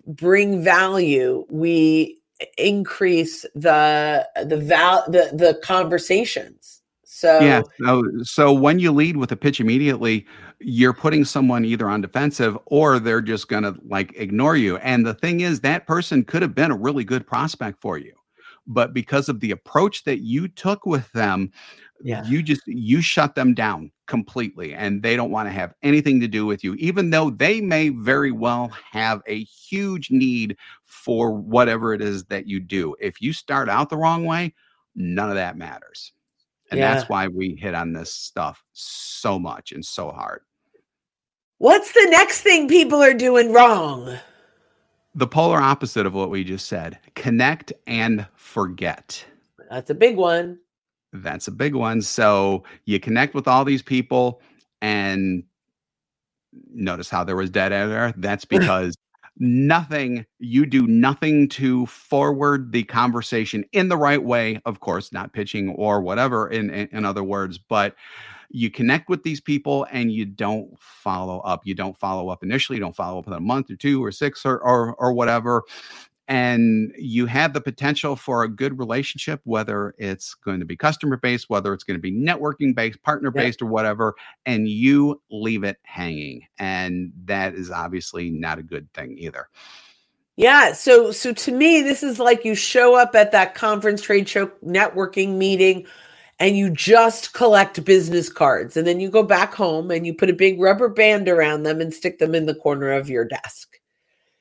bring 0.05 0.61
value, 0.61 1.45
we 1.49 2.19
increase 2.57 3.45
the 3.55 4.27
the 4.43 4.57
val 4.57 5.05
the 5.07 5.31
the 5.33 5.57
conversations. 5.63 6.81
So 7.05 7.39
yeah. 7.39 7.61
So, 7.81 8.03
so 8.23 8.51
when 8.51 8.77
you 8.79 8.91
lead 8.91 9.15
with 9.15 9.31
a 9.31 9.37
pitch 9.37 9.61
immediately, 9.61 10.25
you're 10.59 10.91
putting 10.91 11.23
someone 11.23 11.63
either 11.63 11.89
on 11.89 12.01
defensive 12.01 12.57
or 12.65 12.99
they're 12.99 13.21
just 13.21 13.47
to 13.63 13.77
like 13.87 14.11
ignore 14.17 14.57
you. 14.57 14.75
And 14.77 15.05
the 15.05 15.13
thing 15.13 15.39
is, 15.39 15.61
that 15.61 15.87
person 15.87 16.25
could 16.25 16.41
have 16.41 16.53
been 16.53 16.71
a 16.71 16.75
really 16.75 17.05
good 17.05 17.25
prospect 17.25 17.79
for 17.79 17.97
you, 17.97 18.13
but 18.67 18.93
because 18.93 19.29
of 19.29 19.39
the 19.39 19.51
approach 19.51 20.03
that 20.03 20.19
you 20.21 20.47
took 20.47 20.85
with 20.85 21.11
them, 21.11 21.51
yeah. 22.01 22.23
you 22.25 22.41
just 22.43 22.61
you 22.67 23.01
shut 23.01 23.35
them 23.35 23.53
down 23.53 23.91
completely 24.07 24.73
and 24.73 25.01
they 25.01 25.15
don't 25.15 25.31
want 25.31 25.47
to 25.47 25.51
have 25.51 25.73
anything 25.81 26.19
to 26.19 26.27
do 26.27 26.45
with 26.45 26.63
you 26.63 26.75
even 26.75 27.09
though 27.09 27.29
they 27.29 27.61
may 27.61 27.89
very 27.89 28.31
well 28.31 28.67
have 28.91 29.21
a 29.27 29.43
huge 29.45 30.11
need 30.11 30.55
for 30.83 31.31
whatever 31.31 31.93
it 31.93 32.01
is 32.01 32.25
that 32.25 32.47
you 32.47 32.59
do 32.59 32.95
if 32.99 33.21
you 33.21 33.33
start 33.33 33.69
out 33.69 33.89
the 33.89 33.97
wrong 33.97 34.25
way 34.25 34.53
none 34.93 35.29
of 35.29 35.35
that 35.35 35.57
matters 35.57 36.13
and 36.69 36.79
Yeah. 36.79 36.93
that's 36.93 37.09
why 37.09 37.27
we 37.27 37.55
hit 37.55 37.73
on 37.73 37.93
this 37.93 38.13
stuff 38.13 38.63
so 38.73 39.39
much 39.39 39.71
and 39.71 39.83
so 39.83 40.11
hard 40.11 40.41
What's 41.57 41.93
the 41.93 42.07
next 42.09 42.41
thing 42.41 42.67
people 42.67 43.01
are 43.01 43.13
doing 43.13 43.53
wrong? 43.53 44.17
The 45.15 45.27
polar 45.27 45.59
opposite 45.59 46.05
of 46.05 46.13
what 46.13 46.29
we 46.29 46.43
just 46.43 46.67
said 46.67 46.99
connect 47.15 47.71
and 47.87 48.27
forget 48.35 49.25
That's 49.69 49.89
a 49.89 49.95
big 49.95 50.17
one. 50.17 50.59
That's 51.13 51.47
a 51.47 51.51
big 51.51 51.73
one. 51.73 52.01
So 52.01 52.63
you 52.85 52.99
connect 52.99 53.33
with 53.33 53.47
all 53.47 53.65
these 53.65 53.81
people 53.81 54.41
and 54.81 55.43
notice 56.73 57.09
how 57.09 57.23
there 57.23 57.35
was 57.35 57.49
dead 57.49 57.71
air. 57.71 58.13
That's 58.17 58.45
because 58.59 58.95
nothing, 59.37 60.25
you 60.39 60.65
do 60.65 60.87
nothing 60.87 61.49
to 61.49 61.85
forward 61.87 62.71
the 62.71 62.83
conversation 62.83 63.65
in 63.71 63.89
the 63.89 63.97
right 63.97 64.23
way. 64.23 64.61
Of 64.65 64.81
course, 64.81 65.11
not 65.11 65.33
pitching 65.33 65.69
or 65.69 66.01
whatever, 66.01 66.49
in, 66.49 66.69
in, 66.69 66.89
in 66.91 67.05
other 67.05 67.23
words, 67.23 67.57
but 67.57 67.95
you 68.55 68.71
connect 68.71 69.09
with 69.09 69.23
these 69.23 69.41
people 69.41 69.85
and 69.91 70.11
you 70.11 70.25
don't 70.25 70.69
follow 70.79 71.39
up. 71.39 71.61
You 71.65 71.75
don't 71.75 71.97
follow 71.97 72.29
up 72.29 72.43
initially, 72.43 72.77
you 72.77 72.81
don't 72.81 72.95
follow 72.95 73.19
up 73.19 73.27
in 73.27 73.33
a 73.33 73.39
month 73.39 73.69
or 73.69 73.75
two 73.75 74.03
or 74.03 74.11
six 74.11 74.45
or, 74.45 74.57
or, 74.59 74.95
or 74.95 75.13
whatever 75.13 75.63
and 76.27 76.91
you 76.97 77.27
have 77.27 77.53
the 77.53 77.61
potential 77.61 78.15
for 78.15 78.43
a 78.43 78.49
good 78.49 78.79
relationship, 78.79 79.41
whether 79.43 79.93
it's 79.97 80.33
going 80.33 80.59
to 80.59 80.65
be 80.65 80.75
customer 80.75 81.17
based, 81.17 81.49
whether 81.49 81.73
it's 81.73 81.83
going 81.83 81.97
to 81.97 82.01
be 82.01 82.11
networking 82.11 82.73
based, 82.73 83.01
partner 83.03 83.29
based, 83.29 83.61
or 83.61 83.67
whatever, 83.67 84.15
and 84.45 84.67
you 84.67 85.21
leave 85.29 85.63
it 85.63 85.77
hanging. 85.83 86.41
And 86.57 87.11
that 87.25 87.53
is 87.53 87.69
obviously 87.69 88.31
not 88.31 88.57
a 88.57 88.63
good 88.63 88.91
thing 88.93 89.17
either. 89.19 89.49
Yeah. 90.35 90.73
So 90.73 91.11
so 91.11 91.31
to 91.31 91.51
me, 91.51 91.81
this 91.81 92.01
is 92.01 92.19
like 92.19 92.43
you 92.43 92.55
show 92.55 92.95
up 92.95 93.15
at 93.15 93.31
that 93.31 93.55
conference 93.55 94.01
trade 94.01 94.27
show 94.27 94.47
networking 94.65 95.37
meeting 95.37 95.85
and 96.39 96.57
you 96.57 96.69
just 96.69 97.33
collect 97.33 97.83
business 97.85 98.29
cards. 98.29 98.75
And 98.75 98.85
then 98.85 98.99
you 98.99 99.09
go 99.09 99.23
back 99.23 99.53
home 99.53 99.91
and 99.91 100.05
you 100.05 100.13
put 100.13 100.29
a 100.29 100.33
big 100.33 100.59
rubber 100.59 100.89
band 100.89 101.29
around 101.29 101.63
them 101.63 101.79
and 101.79 101.93
stick 101.93 102.19
them 102.19 102.35
in 102.35 102.45
the 102.45 102.55
corner 102.55 102.91
of 102.91 103.09
your 103.09 103.25
desk. 103.25 103.79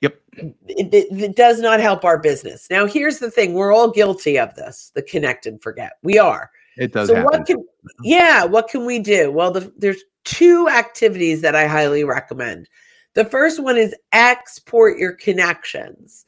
Yep. 0.00 0.20
It, 0.32 0.92
it, 0.92 1.06
it 1.22 1.36
does 1.36 1.60
not 1.60 1.80
help 1.80 2.04
our 2.04 2.18
business. 2.18 2.66
Now, 2.68 2.86
here's 2.86 3.20
the 3.20 3.30
thing 3.30 3.54
we're 3.54 3.72
all 3.72 3.90
guilty 3.90 4.38
of 4.38 4.54
this 4.54 4.90
the 4.94 5.02
connect 5.02 5.46
and 5.46 5.62
forget. 5.62 5.92
We 6.02 6.18
are. 6.18 6.50
It 6.76 6.92
does 6.92 7.08
so 7.08 7.14
happen. 7.14 7.30
what 7.30 7.46
can 7.46 7.64
yeah 8.02 8.44
what 8.44 8.68
can 8.68 8.84
we 8.84 8.98
do 8.98 9.30
well 9.30 9.50
the, 9.50 9.72
there's 9.78 10.02
two 10.24 10.68
activities 10.68 11.40
that 11.42 11.54
i 11.54 11.66
highly 11.66 12.04
recommend 12.04 12.68
the 13.14 13.24
first 13.24 13.62
one 13.62 13.76
is 13.76 13.94
export 14.12 14.98
your 14.98 15.12
connections 15.12 16.24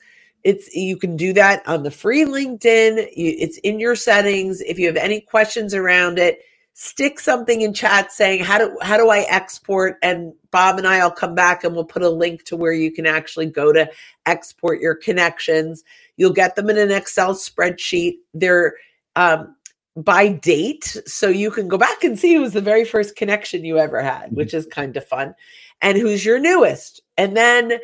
it's 0.47 0.75
you 0.75 0.97
can 0.97 1.17
do 1.17 1.33
that 1.35 1.67
on 1.67 1.83
the 1.83 1.91
free 1.91 2.25
linkedin. 2.25 3.09
You, 3.17 3.35
it's 3.39 3.59
in 3.59 3.81
your 3.81 3.97
settings. 3.97 4.61
If 4.61 4.79
you 4.79 4.87
have 4.87 4.97
any 4.97 5.21
questions 5.21 5.75
around 5.75 6.19
it 6.19 6.41
stick 6.79 7.19
something 7.19 7.63
in 7.63 7.73
chat 7.73 8.13
saying 8.13 8.45
how 8.45 8.59
do 8.59 8.77
how 8.83 8.99
do 8.99 9.09
i 9.09 9.21
export? 9.31 9.97
And 10.03 10.35
bob 10.51 10.77
and 10.77 10.87
i'll 10.87 11.11
come 11.11 11.35
back 11.35 11.65
and 11.65 11.75
we'll 11.75 11.87
put 11.87 12.03
a 12.03 12.11
link 12.11 12.45
to 12.45 12.57
where 12.57 12.73
you 12.75 12.93
can 12.93 13.07
actually 13.07 13.47
go 13.47 13.73
to 13.73 13.91
export 14.27 14.81
your 14.81 14.95
connections. 14.95 15.83
You'll 16.19 16.35
get 16.35 16.55
them 16.55 16.69
in 16.69 16.77
an 16.77 16.91
excel 16.91 17.35
spreadsheet. 17.35 18.17
They're 18.35 18.75
um, 19.17 19.57
by 19.97 20.29
date. 20.29 21.01
So 21.07 21.29
you 21.29 21.51
can 21.51 21.67
go 21.67 21.79
back 21.79 22.05
and 22.05 22.19
see 22.19 22.35
who 22.35 22.43
was 22.43 22.53
the 22.53 22.61
very 22.61 22.85
first 22.85 23.17
connection 23.17 23.65
you 23.65 23.79
ever 23.79 24.03
had 24.03 24.33
which 24.33 24.53
is 24.53 24.67
kind 24.67 24.95
of 24.99 25.07
fun. 25.07 25.35
And 25.81 25.97
who's 25.97 26.27
your 26.27 26.39
newest? 26.39 27.01
And 27.17 27.35
then 27.35 27.79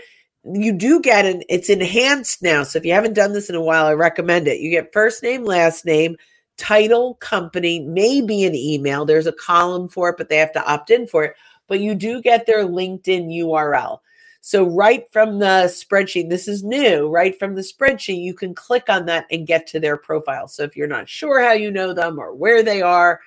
you 0.44 0.72
do 0.72 1.00
get 1.00 1.24
an 1.24 1.42
it's 1.48 1.68
enhanced 1.68 2.42
now 2.42 2.62
so 2.62 2.78
if 2.78 2.84
you 2.84 2.92
haven't 2.92 3.14
done 3.14 3.32
this 3.32 3.48
in 3.48 3.54
a 3.54 3.60
while 3.60 3.86
i 3.86 3.92
recommend 3.92 4.48
it 4.48 4.60
you 4.60 4.70
get 4.70 4.92
first 4.92 5.22
name 5.22 5.44
last 5.44 5.84
name 5.84 6.16
title 6.56 7.14
company 7.14 7.80
maybe 7.80 8.44
an 8.44 8.54
email 8.54 9.04
there's 9.04 9.26
a 9.26 9.32
column 9.32 9.88
for 9.88 10.10
it 10.10 10.16
but 10.18 10.28
they 10.28 10.36
have 10.36 10.52
to 10.52 10.64
opt 10.70 10.90
in 10.90 11.06
for 11.06 11.24
it 11.24 11.36
but 11.68 11.80
you 11.80 11.94
do 11.94 12.20
get 12.20 12.44
their 12.44 12.64
linkedin 12.64 13.28
url 13.38 14.00
so 14.44 14.64
right 14.64 15.06
from 15.12 15.38
the 15.38 15.66
spreadsheet, 15.68 16.28
this 16.28 16.48
is 16.48 16.64
new, 16.64 17.06
right 17.06 17.38
from 17.38 17.54
the 17.54 17.60
spreadsheet, 17.60 18.20
you 18.20 18.34
can 18.34 18.56
click 18.56 18.88
on 18.88 19.06
that 19.06 19.24
and 19.30 19.46
get 19.46 19.68
to 19.68 19.78
their 19.78 19.96
profile. 19.96 20.48
So 20.48 20.64
if 20.64 20.76
you're 20.76 20.88
not 20.88 21.08
sure 21.08 21.40
how 21.40 21.52
you 21.52 21.70
know 21.70 21.92
them 21.94 22.18
or 22.18 22.34
where 22.34 22.64
they 22.64 22.82
are, 22.82 23.20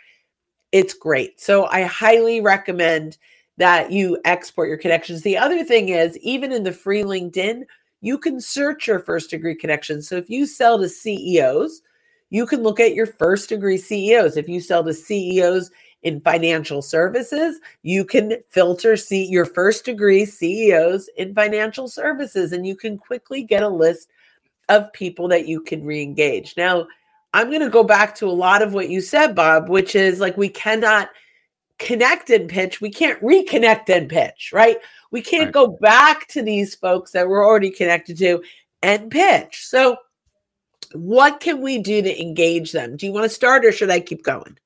it's 0.73 0.93
great. 0.93 1.39
So 1.39 1.67
I 1.67 1.83
highly 1.83 2.41
recommend 2.41 3.17
that 3.57 3.91
you 3.91 4.19
export 4.25 4.67
your 4.67 4.77
connections. 4.77 5.21
The 5.21 5.37
other 5.37 5.63
thing 5.63 5.89
is, 5.89 6.17
even 6.19 6.51
in 6.51 6.63
the 6.63 6.71
free 6.71 7.03
LinkedIn, 7.03 7.63
you 8.01 8.17
can 8.17 8.39
search 8.39 8.87
your 8.87 8.99
first 8.99 9.29
degree 9.29 9.55
connections. 9.55 10.07
So 10.07 10.17
if 10.17 10.29
you 10.29 10.45
sell 10.45 10.77
to 10.79 10.89
CEOs, 10.89 11.81
you 12.29 12.45
can 12.45 12.63
look 12.63 12.79
at 12.79 12.95
your 12.95 13.05
first 13.05 13.49
degree 13.49 13.77
CEOs. 13.77 14.37
If 14.37 14.49
you 14.49 14.59
sell 14.59 14.83
to 14.83 14.93
CEOs 14.93 15.71
in 16.03 16.21
financial 16.21 16.81
services, 16.81 17.59
you 17.81 18.05
can 18.05 18.37
filter 18.49 18.95
see 18.97 19.25
your 19.25 19.45
first 19.45 19.85
degree 19.85 20.25
CEOs 20.25 21.09
in 21.17 21.33
financial 21.33 21.87
services 21.87 22.51
and 22.51 22.65
you 22.67 22.75
can 22.75 22.97
quickly 22.97 23.43
get 23.43 23.63
a 23.63 23.69
list 23.69 24.09
of 24.69 24.91
people 24.93 25.27
that 25.29 25.47
you 25.47 25.61
can 25.61 25.83
re-engage. 25.83 26.55
Now, 26.57 26.87
I'm 27.33 27.49
going 27.49 27.61
to 27.61 27.69
go 27.69 27.83
back 27.83 28.15
to 28.15 28.27
a 28.27 28.29
lot 28.29 28.61
of 28.61 28.73
what 28.73 28.89
you 28.89 29.01
said, 29.01 29.35
Bob, 29.35 29.67
which 29.67 29.95
is 29.95 30.19
like 30.19 30.37
we 30.37 30.49
cannot 30.49 31.09
connect 31.79 32.29
and 32.29 32.49
pitch. 32.49 32.81
We 32.81 32.89
can't 32.91 33.21
reconnect 33.21 33.89
and 33.89 34.09
pitch, 34.09 34.51
right? 34.53 34.77
We 35.11 35.21
can't 35.21 35.45
Right. 35.45 35.53
go 35.53 35.67
back 35.67 36.27
to 36.29 36.41
these 36.41 36.75
folks 36.75 37.11
that 37.11 37.27
we're 37.27 37.45
already 37.45 37.69
connected 37.69 38.17
to 38.19 38.43
and 38.81 39.09
pitch. 39.11 39.65
So, 39.65 39.97
what 40.93 41.39
can 41.39 41.61
we 41.61 41.77
do 41.79 42.01
to 42.01 42.21
engage 42.21 42.71
them? 42.71 42.95
Do 42.95 43.05
you 43.05 43.11
want 43.11 43.23
to 43.25 43.29
start 43.29 43.65
or 43.65 43.71
should 43.71 43.89
I 43.89 43.99
keep 43.99 44.23
going? 44.23 44.57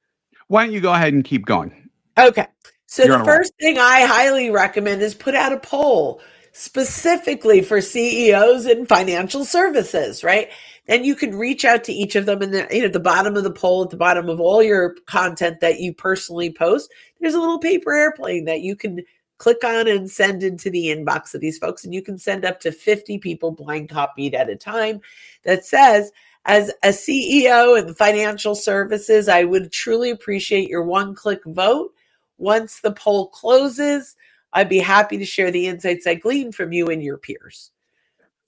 Why 0.47 0.65
don't 0.65 0.73
you 0.73 0.81
go 0.81 0.93
ahead 0.93 1.13
and 1.13 1.23
keep 1.23 1.45
going? 1.45 1.89
Okay. 2.17 2.45
So 2.87 3.03
You're 3.03 3.17
the 3.17 3.23
a 3.23 3.25
roll. 3.25 3.37
first 3.37 3.53
thing 3.59 3.77
I 3.77 4.01
highly 4.05 4.49
recommend 4.49 5.01
is 5.01 5.13
put 5.13 5.35
out 5.35 5.53
a 5.53 5.59
poll 5.59 6.21
specifically 6.51 7.61
for 7.61 7.81
CEOs 7.81 8.65
in 8.65 8.85
financial 8.85 9.45
services, 9.45 10.23
right? 10.23 10.49
Then 10.89 11.03
you 11.03 11.15
can 11.15 11.37
reach 11.37 11.65
out 11.65 11.83
to 11.83 11.93
each 11.93 12.15
of 12.15 12.25
them 12.25 12.41
and 12.41 12.51
the, 12.51 12.67
you 12.71 12.81
know, 12.81 12.87
the 12.87 12.99
bottom 12.99 13.37
of 13.37 13.43
the 13.43 13.51
poll, 13.51 13.83
at 13.83 13.91
the 13.91 13.95
bottom 13.95 14.27
of 14.27 14.39
all 14.39 14.63
your 14.63 14.95
content 15.05 15.59
that 15.59 15.79
you 15.79 15.93
personally 15.93 16.51
post, 16.51 16.91
there's 17.21 17.35
a 17.35 17.39
little 17.39 17.59
paper 17.59 17.93
airplane 17.93 18.45
that 18.45 18.61
you 18.61 18.75
can 18.75 19.01
click 19.37 19.63
on 19.63 19.87
and 19.87 20.09
send 20.09 20.41
into 20.41 20.71
the 20.71 20.87
inbox 20.87 21.35
of 21.35 21.41
these 21.41 21.59
folks. 21.59 21.85
And 21.85 21.93
you 21.93 22.01
can 22.01 22.17
send 22.17 22.43
up 22.43 22.59
to 22.61 22.71
50 22.71 23.19
people 23.19 23.51
blind 23.51 23.89
copied 23.89 24.33
at 24.33 24.49
a 24.49 24.55
time 24.55 24.99
that 25.43 25.63
says, 25.63 26.11
as 26.45 26.71
a 26.81 26.87
CEO 26.87 27.79
in 27.79 27.93
financial 27.93 28.55
services, 28.55 29.29
I 29.29 29.43
would 29.43 29.71
truly 29.71 30.09
appreciate 30.09 30.69
your 30.69 30.83
one 30.83 31.13
click 31.13 31.41
vote. 31.45 31.93
Once 32.39 32.79
the 32.79 32.93
poll 32.93 33.27
closes, 33.27 34.15
I'd 34.53 34.69
be 34.69 34.79
happy 34.79 35.19
to 35.19 35.25
share 35.25 35.51
the 35.51 35.67
insights 35.67 36.07
I 36.07 36.15
gleaned 36.15 36.55
from 36.55 36.73
you 36.73 36.87
and 36.87 37.03
your 37.03 37.19
peers. 37.19 37.69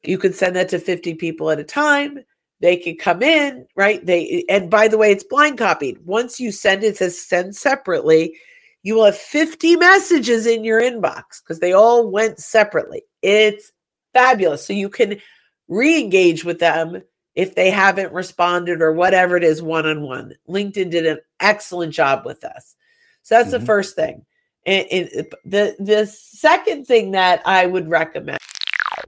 You 0.01 0.17
can 0.17 0.33
send 0.33 0.55
that 0.55 0.69
to 0.69 0.79
50 0.79 1.13
people 1.13 1.51
at 1.51 1.59
a 1.59 1.63
time. 1.63 2.23
They 2.61 2.77
can 2.77 2.95
come 2.95 3.23
in, 3.23 3.65
right? 3.75 4.05
They 4.05 4.45
and 4.49 4.69
by 4.69 4.87
the 4.87 4.97
way, 4.97 5.11
it's 5.11 5.23
blind 5.23 5.57
copied. 5.57 6.05
Once 6.05 6.39
you 6.39 6.51
send 6.51 6.83
it, 6.83 6.89
it 6.89 6.97
says 6.97 7.19
send 7.21 7.55
separately. 7.55 8.37
You 8.83 8.95
will 8.95 9.05
have 9.05 9.17
50 9.17 9.75
messages 9.77 10.47
in 10.47 10.63
your 10.63 10.81
inbox 10.81 11.41
because 11.43 11.59
they 11.59 11.73
all 11.73 12.09
went 12.09 12.39
separately. 12.39 13.03
It's 13.21 13.71
fabulous. 14.13 14.65
So 14.65 14.73
you 14.73 14.89
can 14.89 15.19
re-engage 15.67 16.43
with 16.45 16.59
them 16.59 17.01
if 17.35 17.55
they 17.55 17.69
haven't 17.71 18.13
responded 18.13 18.81
or 18.81 18.91
whatever 18.91 19.37
it 19.37 19.43
is 19.43 19.61
one 19.61 19.85
on 19.85 20.01
one. 20.01 20.33
LinkedIn 20.49 20.91
did 20.91 21.05
an 21.05 21.19
excellent 21.39 21.93
job 21.93 22.25
with 22.25 22.43
us. 22.43 22.75
So 23.23 23.35
that's 23.35 23.51
the 23.51 23.59
Mhm. 23.59 23.65
first 23.65 23.95
thing. 23.95 24.25
And, 24.65 24.87
and 24.91 25.09
the 25.45 25.75
the 25.79 26.05
second 26.05 26.85
thing 26.85 27.11
that 27.11 27.41
I 27.45 27.65
would 27.65 27.89
recommend. 27.89 28.37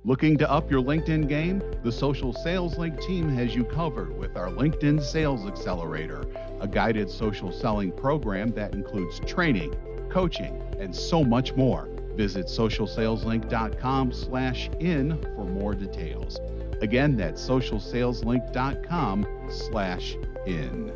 Looking 0.05 0.37
to 0.39 0.51
up 0.51 0.69
your 0.69 0.83
LinkedIn 0.83 1.29
game? 1.29 1.63
The 1.81 1.91
Social 1.91 2.33
Sales 2.33 2.77
Link 2.77 2.99
team 2.99 3.29
has 3.29 3.55
you 3.55 3.63
covered 3.63 4.17
with 4.17 4.35
our 4.35 4.49
LinkedIn 4.49 5.01
Sales 5.01 5.47
Accelerator, 5.47 6.25
a 6.59 6.67
guided 6.67 7.09
social 7.09 7.53
selling 7.53 7.89
program 7.93 8.49
that 8.49 8.73
includes 8.73 9.21
training, 9.21 9.73
coaching, 10.09 10.61
and 10.77 10.93
so 10.93 11.23
much 11.23 11.53
more. 11.55 11.87
Visit 12.17 12.47
socialsaleslink.com 12.47 14.11
slash 14.11 14.69
in 14.81 15.21
for 15.37 15.45
more 15.45 15.73
details. 15.73 16.37
Again, 16.81 17.15
that's 17.15 17.41
socialsaleslink.com 17.41 19.25
slash 19.49 20.17
in. 20.45 20.91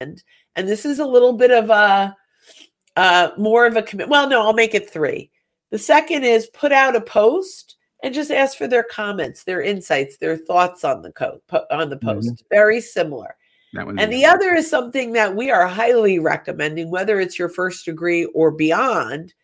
and 0.00 0.68
this 0.68 0.84
is 0.84 1.00
a 1.00 1.04
little 1.04 1.32
bit 1.32 1.50
of 1.50 1.68
a 1.70 2.16
uh, 2.94 3.30
more 3.36 3.66
of 3.66 3.74
a 3.74 3.82
commit. 3.82 4.08
Well, 4.08 4.28
no, 4.28 4.42
I'll 4.42 4.52
make 4.52 4.76
it 4.76 4.88
three. 4.88 5.32
The 5.70 5.78
second 5.78 6.24
is 6.24 6.46
put 6.48 6.72
out 6.72 6.96
a 6.96 7.00
post 7.00 7.76
and 8.02 8.14
just 8.14 8.30
ask 8.30 8.56
for 8.56 8.68
their 8.68 8.84
comments, 8.84 9.44
their 9.44 9.60
insights, 9.60 10.16
their 10.16 10.36
thoughts 10.36 10.84
on 10.84 11.02
the 11.02 11.12
code 11.12 11.40
on 11.70 11.90
the 11.90 11.96
post. 11.96 12.28
Mm-hmm. 12.28 12.46
Very 12.50 12.80
similar. 12.80 13.36
And 13.74 14.12
the 14.12 14.24
other 14.24 14.54
is 14.54 14.68
something 14.68 15.12
that 15.12 15.36
we 15.36 15.50
are 15.50 15.66
highly 15.66 16.18
recommending, 16.18 16.90
whether 16.90 17.20
it's 17.20 17.38
your 17.38 17.50
first 17.50 17.84
degree 17.84 18.24
or 18.26 18.50
beyond, 18.50 19.34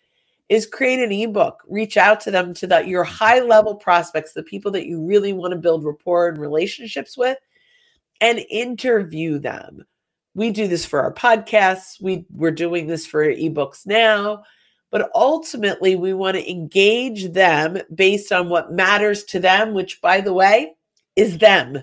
is 0.48 0.66
create 0.66 1.00
an 1.00 1.12
ebook. 1.12 1.62
Reach 1.68 1.96
out 1.98 2.20
to 2.22 2.30
them 2.30 2.54
to 2.54 2.66
the, 2.66 2.86
your 2.86 3.04
high 3.04 3.40
level 3.40 3.74
prospects, 3.74 4.32
the 4.32 4.42
people 4.42 4.70
that 4.72 4.86
you 4.86 5.04
really 5.04 5.34
want 5.34 5.52
to 5.52 5.58
build 5.58 5.84
rapport 5.84 6.28
and 6.28 6.38
relationships 6.38 7.18
with, 7.18 7.38
and 8.20 8.38
interview 8.50 9.38
them. 9.38 9.84
We 10.34 10.50
do 10.50 10.68
this 10.68 10.86
for 10.86 11.00
our 11.00 11.12
podcasts. 11.12 12.00
We 12.00 12.24
we're 12.30 12.50
doing 12.50 12.86
this 12.86 13.06
for 13.06 13.24
ebooks 13.24 13.86
now, 13.86 14.42
but 14.94 15.10
ultimately 15.12 15.96
we 15.96 16.14
want 16.14 16.36
to 16.36 16.48
engage 16.48 17.32
them 17.32 17.78
based 17.92 18.30
on 18.30 18.48
what 18.48 18.70
matters 18.70 19.24
to 19.24 19.40
them, 19.40 19.74
which 19.74 20.00
by 20.00 20.20
the 20.20 20.32
way 20.32 20.72
is 21.16 21.38
them. 21.38 21.82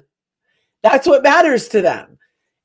That's 0.81 1.05
what 1.05 1.21
matters 1.21 1.67
to 1.69 1.81
them. 1.81 2.17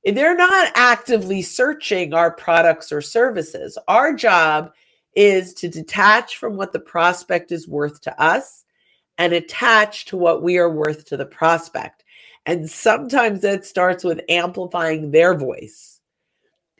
If 0.04 0.14
They're 0.14 0.36
not 0.36 0.70
actively 0.76 1.42
searching 1.42 2.14
our 2.14 2.30
products 2.30 2.92
or 2.92 3.02
services. 3.02 3.76
Our 3.88 4.14
job 4.14 4.70
is 5.16 5.52
to 5.54 5.68
detach 5.68 6.36
from 6.36 6.56
what 6.56 6.72
the 6.72 6.78
prospect 6.78 7.50
is 7.50 7.66
worth 7.66 8.00
to 8.02 8.22
us 8.22 8.64
and 9.18 9.32
attach 9.32 10.04
to 10.04 10.16
what 10.16 10.44
we 10.44 10.58
are 10.58 10.70
worth 10.70 11.06
to 11.06 11.16
the 11.16 11.26
prospect. 11.26 12.04
And 12.46 12.70
sometimes 12.70 13.40
that 13.40 13.66
starts 13.66 14.04
with 14.04 14.20
amplifying 14.28 15.10
their 15.10 15.34
voice. 15.34 16.00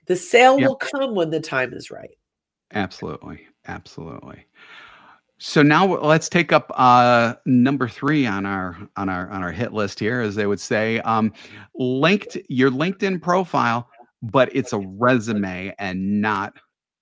The 0.06 0.14
sale 0.14 0.60
yep. 0.60 0.68
will 0.68 0.76
come 0.76 1.16
when 1.16 1.30
the 1.30 1.40
time 1.40 1.72
is 1.72 1.90
right. 1.90 2.16
Absolutely. 2.72 3.46
Absolutely. 3.68 4.46
So 5.38 5.62
now 5.62 5.86
let's 5.98 6.28
take 6.30 6.50
up 6.52 6.72
uh, 6.76 7.34
number 7.44 7.88
three 7.88 8.26
on 8.26 8.46
our 8.46 8.76
on 8.96 9.08
our 9.10 9.28
on 9.30 9.42
our 9.42 9.52
hit 9.52 9.72
list 9.72 10.00
here, 10.00 10.20
as 10.22 10.34
they 10.34 10.46
would 10.46 10.60
say. 10.60 11.00
Um, 11.00 11.32
linked 11.74 12.38
your 12.48 12.70
LinkedIn 12.70 13.20
profile, 13.20 13.88
but 14.22 14.48
it's 14.54 14.72
a 14.72 14.78
resume 14.78 15.74
and 15.78 16.22
not 16.22 16.54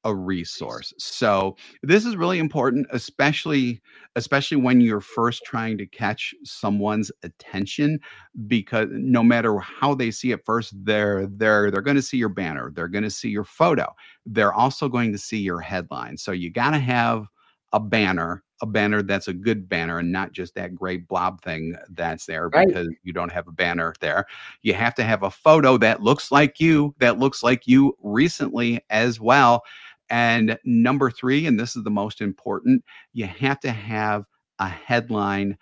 a 0.05 0.15
resource. 0.15 0.93
So 0.99 1.57
this 1.83 2.05
is 2.05 2.17
really 2.17 2.39
important, 2.39 2.87
especially 2.91 3.81
especially 4.17 4.59
when 4.59 4.81
you're 4.81 5.01
first 5.01 5.45
trying 5.45 5.77
to 5.79 5.87
catch 5.87 6.35
someone's 6.45 7.11
attention, 7.23 7.99
because 8.47 8.89
no 8.93 9.23
matter 9.23 9.59
how 9.59 9.95
they 9.95 10.11
see 10.11 10.31
it 10.31 10.45
first, 10.45 10.73
they're 10.85 11.27
they're 11.27 11.71
they're 11.71 11.83
going 11.83 11.97
to 11.97 12.03
see 12.03 12.19
your 12.19 12.29
banner, 12.29 12.71
they're 12.75 12.89
going 12.89 13.05
to 13.05 13.11
see 13.11 13.29
your 13.29 13.45
photo, 13.45 13.87
they're 14.27 14.53
also 14.55 14.89
going 14.89 15.13
to 15.13 15.19
see 15.19 15.39
your 15.39 15.61
headline. 15.61 16.17
So 16.17 16.33
you 16.33 16.51
got 16.51 16.71
to 16.71 16.79
have 16.79 17.27
a 17.73 17.81
banner 17.81 18.45
a 18.63 18.67
banner 18.67 19.03
that's 19.03 19.29
a 19.29 19.33
good 19.33 19.69
banner 19.69 19.99
and 19.99 20.11
not 20.11 20.33
just 20.33 20.55
that 20.55 20.75
gray 20.75 20.97
blob 20.97 21.43
thing 21.43 21.77
that's 21.91 22.25
there 22.27 22.49
right. 22.49 22.67
because 22.67 22.89
you 23.03 23.13
don't 23.13 23.33
have 23.33 23.47
a 23.47 23.53
banner 23.53 23.95
there. 24.01 24.27
You 24.63 24.75
have 24.75 24.95
to 24.95 25.05
have 25.05 25.23
a 25.23 25.31
photo 25.31 25.77
that 25.79 26.03
looks 26.03 26.31
like 26.31 26.61
you, 26.61 26.95
that 26.99 27.19
looks 27.19 27.43
like 27.43 27.67
you 27.67 27.95
recently 28.03 28.81
as 28.91 29.21
well. 29.21 29.63
And 30.11 30.59
number 30.65 31.11
three, 31.11 31.47
and 31.47 31.59
this 31.59 31.77
is 31.77 31.85
the 31.85 31.91
most 31.91 32.21
important, 32.21 32.85
you 33.13 33.27
have 33.27 33.61
to 33.61 33.71
have 33.71 34.27
a 34.59 34.69
headline 34.69 35.59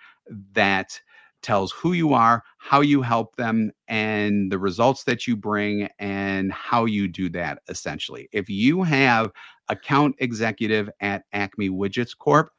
that 0.53 1.01
tells 1.43 1.73
who 1.73 1.93
you 1.93 2.15
are, 2.15 2.45
how 2.59 2.81
you 2.81 3.03
help 3.03 3.35
them, 3.37 3.73
and 3.89 4.51
the 4.53 4.59
results 4.59 5.05
that 5.05 5.27
you 5.27 5.37
bring, 5.37 5.89
and 5.99 6.53
how 6.53 6.85
you 6.85 7.09
do 7.09 7.29
that 7.31 7.61
essentially. 7.69 8.29
If 8.33 8.49
you 8.49 8.83
have 8.85 9.33
account 9.69 10.15
executive 10.19 10.89
at 11.01 11.25
Acme 11.33 11.71
Widgets 11.71 12.17
Corp, 12.17 12.51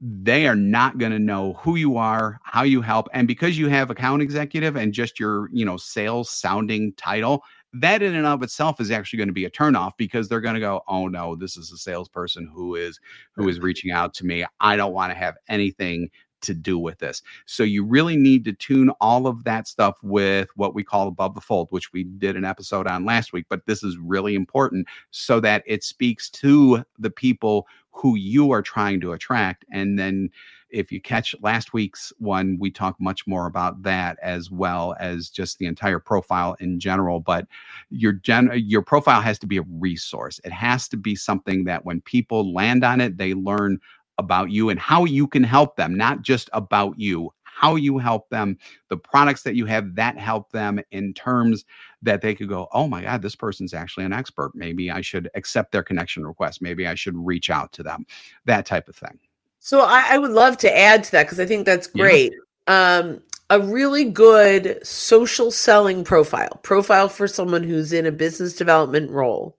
they 0.00 0.46
are 0.46 0.56
not 0.56 0.98
going 0.98 1.12
to 1.12 1.18
know 1.18 1.54
who 1.54 1.76
you 1.76 1.96
are, 1.96 2.38
how 2.42 2.62
you 2.62 2.82
help. 2.82 3.08
And 3.12 3.26
because 3.26 3.58
you 3.58 3.68
have 3.68 3.90
account 3.90 4.22
executive 4.22 4.76
and 4.76 4.92
just 4.92 5.18
your, 5.18 5.48
you 5.52 5.64
know, 5.64 5.76
sales 5.76 6.30
sounding 6.30 6.92
title, 6.94 7.42
that 7.80 8.02
in 8.02 8.14
and 8.14 8.26
of 8.26 8.42
itself 8.42 8.80
is 8.80 8.90
actually 8.90 9.18
going 9.18 9.28
to 9.28 9.32
be 9.32 9.44
a 9.44 9.50
turnoff 9.50 9.92
because 9.96 10.28
they're 10.28 10.40
going 10.40 10.54
to 10.54 10.60
go, 10.60 10.82
"Oh 10.88 11.08
no, 11.08 11.34
this 11.36 11.56
is 11.56 11.72
a 11.72 11.78
salesperson 11.78 12.50
who 12.52 12.74
is 12.74 13.00
who 13.32 13.48
is 13.48 13.60
reaching 13.60 13.90
out 13.90 14.14
to 14.14 14.26
me. 14.26 14.44
I 14.60 14.76
don't 14.76 14.92
want 14.92 15.12
to 15.12 15.18
have 15.18 15.36
anything 15.48 16.10
to 16.42 16.54
do 16.54 16.78
with 16.78 16.98
this." 16.98 17.22
So 17.46 17.62
you 17.62 17.84
really 17.84 18.16
need 18.16 18.44
to 18.44 18.52
tune 18.52 18.90
all 19.00 19.26
of 19.26 19.44
that 19.44 19.68
stuff 19.68 19.96
with 20.02 20.48
what 20.56 20.74
we 20.74 20.84
call 20.84 21.08
above 21.08 21.34
the 21.34 21.40
fold, 21.40 21.68
which 21.70 21.92
we 21.92 22.04
did 22.04 22.36
an 22.36 22.44
episode 22.44 22.86
on 22.86 23.04
last 23.04 23.32
week, 23.32 23.46
but 23.48 23.66
this 23.66 23.82
is 23.82 23.96
really 23.98 24.34
important 24.34 24.86
so 25.10 25.40
that 25.40 25.62
it 25.66 25.84
speaks 25.84 26.30
to 26.30 26.84
the 26.98 27.10
people 27.10 27.66
who 27.90 28.16
you 28.16 28.50
are 28.52 28.62
trying 28.62 29.00
to 29.00 29.12
attract 29.12 29.64
and 29.72 29.98
then 29.98 30.30
if 30.70 30.90
you 30.92 31.00
catch 31.00 31.34
last 31.40 31.72
week's 31.72 32.12
one, 32.18 32.56
we 32.60 32.70
talk 32.70 32.96
much 33.00 33.26
more 33.26 33.46
about 33.46 33.82
that 33.82 34.18
as 34.22 34.50
well 34.50 34.94
as 34.98 35.30
just 35.30 35.58
the 35.58 35.66
entire 35.66 35.98
profile 35.98 36.56
in 36.60 36.80
general. 36.80 37.20
But 37.20 37.46
your 37.90 38.12
gen 38.12 38.50
your 38.54 38.82
profile 38.82 39.20
has 39.20 39.38
to 39.40 39.46
be 39.46 39.58
a 39.58 39.64
resource. 39.78 40.40
It 40.44 40.52
has 40.52 40.88
to 40.88 40.96
be 40.96 41.14
something 41.14 41.64
that 41.64 41.84
when 41.84 42.00
people 42.02 42.52
land 42.52 42.84
on 42.84 43.00
it, 43.00 43.16
they 43.18 43.34
learn 43.34 43.78
about 44.18 44.50
you 44.50 44.70
and 44.70 44.80
how 44.80 45.04
you 45.04 45.26
can 45.26 45.44
help 45.44 45.76
them, 45.76 45.94
not 45.94 46.22
just 46.22 46.48
about 46.52 46.98
you, 46.98 47.30
how 47.42 47.74
you 47.74 47.98
help 47.98 48.28
them, 48.28 48.58
the 48.88 48.96
products 48.96 49.42
that 49.42 49.54
you 49.54 49.66
have 49.66 49.94
that 49.94 50.18
help 50.18 50.52
them 50.52 50.80
in 50.90 51.14
terms 51.14 51.64
that 52.02 52.20
they 52.20 52.34
could 52.34 52.48
go, 52.48 52.68
oh 52.72 52.86
my 52.86 53.02
God, 53.02 53.22
this 53.22 53.34
person's 53.34 53.72
actually 53.74 54.04
an 54.04 54.12
expert. 54.12 54.52
Maybe 54.54 54.90
I 54.90 55.00
should 55.00 55.30
accept 55.34 55.72
their 55.72 55.82
connection 55.82 56.26
request. 56.26 56.60
Maybe 56.60 56.86
I 56.86 56.94
should 56.94 57.16
reach 57.16 57.48
out 57.50 57.72
to 57.72 57.82
them, 57.82 58.06
that 58.44 58.66
type 58.66 58.88
of 58.88 58.96
thing. 58.96 59.18
So 59.66 59.80
I, 59.80 60.10
I 60.10 60.18
would 60.18 60.30
love 60.30 60.58
to 60.58 60.78
add 60.78 61.02
to 61.02 61.10
that 61.10 61.24
because 61.24 61.40
I 61.40 61.44
think 61.44 61.66
that's 61.66 61.88
great. 61.88 62.32
Yeah. 62.68 62.98
Um, 62.98 63.20
a 63.50 63.58
really 63.58 64.04
good 64.04 64.78
social 64.86 65.50
selling 65.50 66.04
profile, 66.04 66.60
profile 66.62 67.08
for 67.08 67.26
someone 67.26 67.64
who's 67.64 67.92
in 67.92 68.06
a 68.06 68.12
business 68.12 68.54
development 68.54 69.10
role, 69.10 69.58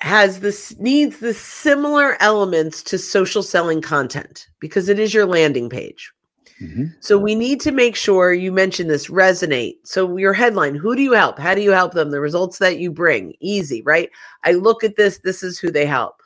has 0.00 0.40
this 0.40 0.78
needs 0.78 1.20
the 1.20 1.32
similar 1.32 2.18
elements 2.20 2.82
to 2.82 2.98
social 2.98 3.42
selling 3.42 3.80
content 3.80 4.46
because 4.60 4.90
it 4.90 4.98
is 4.98 5.14
your 5.14 5.24
landing 5.24 5.70
page. 5.70 6.12
Mm-hmm. 6.60 6.88
So 7.00 7.16
we 7.16 7.34
need 7.34 7.62
to 7.62 7.72
make 7.72 7.96
sure 7.96 8.34
you 8.34 8.52
mention 8.52 8.88
this 8.88 9.06
resonate. 9.08 9.76
So 9.84 10.18
your 10.18 10.34
headline, 10.34 10.74
who 10.74 10.94
do 10.94 11.00
you 11.00 11.12
help? 11.12 11.38
How 11.38 11.54
do 11.54 11.62
you 11.62 11.70
help 11.70 11.94
them? 11.94 12.10
The 12.10 12.20
results 12.20 12.58
that 12.58 12.76
you 12.76 12.90
bring, 12.90 13.32
easy, 13.40 13.80
right? 13.80 14.10
I 14.44 14.52
look 14.52 14.84
at 14.84 14.96
this, 14.96 15.20
this 15.24 15.42
is 15.42 15.58
who 15.58 15.70
they 15.70 15.86
help. 15.86 16.21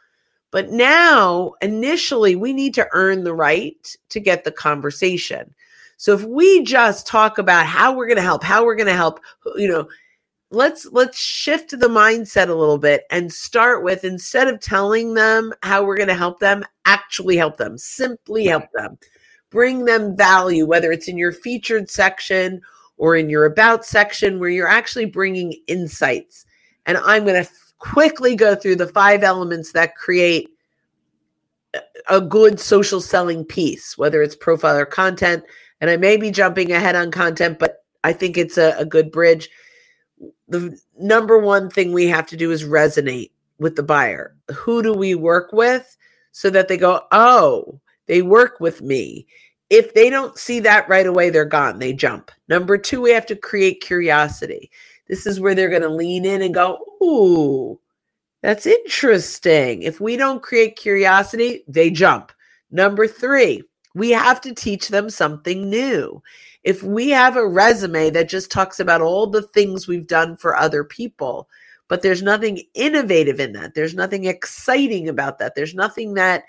But 0.51 0.71
now, 0.71 1.53
initially, 1.61 2.37
we 2.37 2.53
need 2.53 2.75
to 2.75 2.89
earn 2.93 3.25
the 3.25 3.35
right 3.35 3.97
to 4.11 4.21
get 4.21 4.45
the 4.45 4.53
conversation. 4.53 5.55
So 5.97 6.13
if 6.13 6.23
we 6.25 6.63
just 6.63 7.07
talk 7.07 7.39
about 7.39 7.67
how 7.67 7.95
we're 7.95 8.07
going 8.07 8.17
to 8.17 8.23
help, 8.23 8.45
how 8.45 8.65
we're 8.65 8.77
going 8.77 8.87
to 8.87 8.95
help, 8.95 9.21
you 9.57 9.69
know, 9.69 9.89
let's 10.51 10.87
let's 10.93 11.19
shift 11.19 11.71
the 11.71 11.89
mindset 11.89 12.49
a 12.49 12.55
little 12.55 12.79
bit 12.79 13.05
and 13.11 13.33
start 13.33 13.83
with 13.83 14.05
instead 14.05 14.47
of 14.47 14.61
telling 14.61 15.15
them 15.15 15.53
how 15.63 15.85
we're 15.85 15.97
going 15.97 16.09
to 16.09 16.15
help 16.15 16.39
them, 16.39 16.65
actually 16.85 17.37
help 17.37 17.57
them, 17.57 17.77
simply 17.79 18.47
help 18.47 18.65
them. 18.75 18.99
Bring 19.51 19.85
them 19.85 20.17
value 20.17 20.67
whether 20.67 20.93
it's 20.93 21.09
in 21.09 21.17
your 21.17 21.33
featured 21.33 21.91
section 21.91 22.61
or 22.97 23.17
in 23.17 23.31
your 23.31 23.45
about 23.45 23.85
section 23.85 24.39
where 24.39 24.49
you're 24.49 24.69
actually 24.69 25.07
bringing 25.07 25.55
insights. 25.67 26.45
And 26.85 26.99
I'm 26.99 27.25
going 27.25 27.43
to 27.43 27.51
quickly 27.79 28.35
go 28.35 28.55
through 28.55 28.77
the 28.77 28.89
five 28.89 29.23
elements 29.23 29.73
that 29.73 29.97
create 29.97 30.49
a 32.09 32.21
good 32.21 32.61
social 32.61 33.01
selling 33.01 33.45
piece, 33.45 33.99
whether 33.99 34.23
it's 34.23 34.37
profile 34.37 34.77
or 34.77 34.87
content. 34.87 35.45
And 35.81 35.91
I 35.91 35.97
may 35.97 36.17
be 36.17 36.31
jumping 36.31 36.73
ahead 36.73 36.97
on 36.97 37.11
content, 37.11 37.59
but 37.59 37.85
I 38.05 38.13
think 38.13 38.39
it's 38.39 38.57
a, 38.59 38.75
a 38.79 38.85
good 38.85 39.11
bridge. 39.11 39.51
The 40.49 40.79
number 40.99 41.39
one 41.39 41.69
thing 41.69 41.93
we 41.93 42.07
have 42.07 42.27
to 42.29 42.37
do 42.37 42.51
is 42.51 42.65
resonate 42.65 43.31
with 43.59 43.77
the 43.77 43.83
buyer. 43.83 44.35
Who 44.55 44.83
do 44.83 44.95
we 44.95 45.15
work 45.15 45.53
with 45.53 45.97
so 46.33 46.51
that 46.51 46.69
they 46.69 46.77
go, 46.77 47.03
oh, 47.13 47.81
they 48.07 48.23
work 48.23 48.61
with 48.61 48.81
me? 48.81 49.27
If 49.69 49.95
they 49.95 50.09
don't 50.09 50.39
see 50.39 50.61
that 50.61 50.89
right 50.89 51.07
away, 51.07 51.31
they're 51.31 51.45
gone. 51.45 51.81
They 51.81 51.93
jump. 51.93 52.31
Number 52.49 52.79
two, 52.79 53.01
we 53.01 53.11
have 53.11 53.27
to 53.27 53.37
create 53.37 53.81
curiosity. 53.81 54.71
This 55.09 55.27
is 55.27 55.41
where 55.41 55.55
they're 55.55 55.69
going 55.69 55.83
to 55.83 55.89
lean 55.89 56.25
in 56.25 56.43
and 56.43 56.55
go, 56.55 56.79
Ooh, 57.03 57.79
that's 58.43 58.67
interesting. 58.67 59.83
If 59.83 60.01
we 60.01 60.17
don't 60.17 60.43
create 60.43 60.77
curiosity, 60.77 61.65
they 61.69 61.91
jump. 61.91 62.33
Number 62.71 63.07
three, 63.07 63.63
we 63.95 64.11
have 64.11 64.41
to 64.43 64.55
teach 64.55 64.89
them 64.89 65.09
something 65.09 65.71
new. 65.71 66.23
If 66.63 66.83
we 66.83 67.09
have 67.11 67.37
a 67.37 67.47
resume 67.47 68.11
that 68.11 68.29
just 68.29 68.51
talks 68.51 68.81
about 68.81 69.01
all 69.01 69.27
the 69.27 69.43
things 69.43 69.89
we've 69.89 70.07
done 70.07 70.37
for 70.37 70.57
other 70.57 70.85
people, 70.85 71.49
but 71.89 72.03
there's 72.03 72.23
nothing 72.23 72.63
innovative 72.75 73.41
in 73.41 73.53
that, 73.53 73.75
there's 73.75 73.95
nothing 73.95 74.25
exciting 74.25 75.09
about 75.09 75.39
that, 75.39 75.55
there's 75.55 75.75
nothing 75.75 76.15
that 76.15 76.45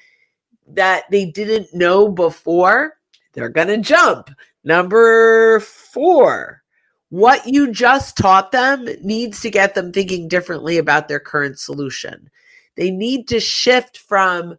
that 0.70 1.06
they 1.10 1.26
didn't 1.26 1.74
know 1.74 2.10
before, 2.10 2.98
they're 3.34 3.48
going 3.48 3.70
to 3.70 3.78
jump. 3.78 4.30
Number 4.66 5.62
4, 5.62 6.62
what 7.10 7.48
you 7.48 7.72
just 7.72 8.18
taught 8.18 8.52
them 8.52 8.88
needs 9.02 9.42
to 9.42 9.50
get 9.50 9.76
them 9.76 9.92
thinking 9.92 10.28
differently 10.28 10.78
about 10.78 11.08
their 11.08 11.20
current 11.20 11.60
solution. 11.60 12.30
They 12.76 12.92
need 12.92 13.28
to 13.30 13.40
shift 13.40 13.98
from 13.98 14.58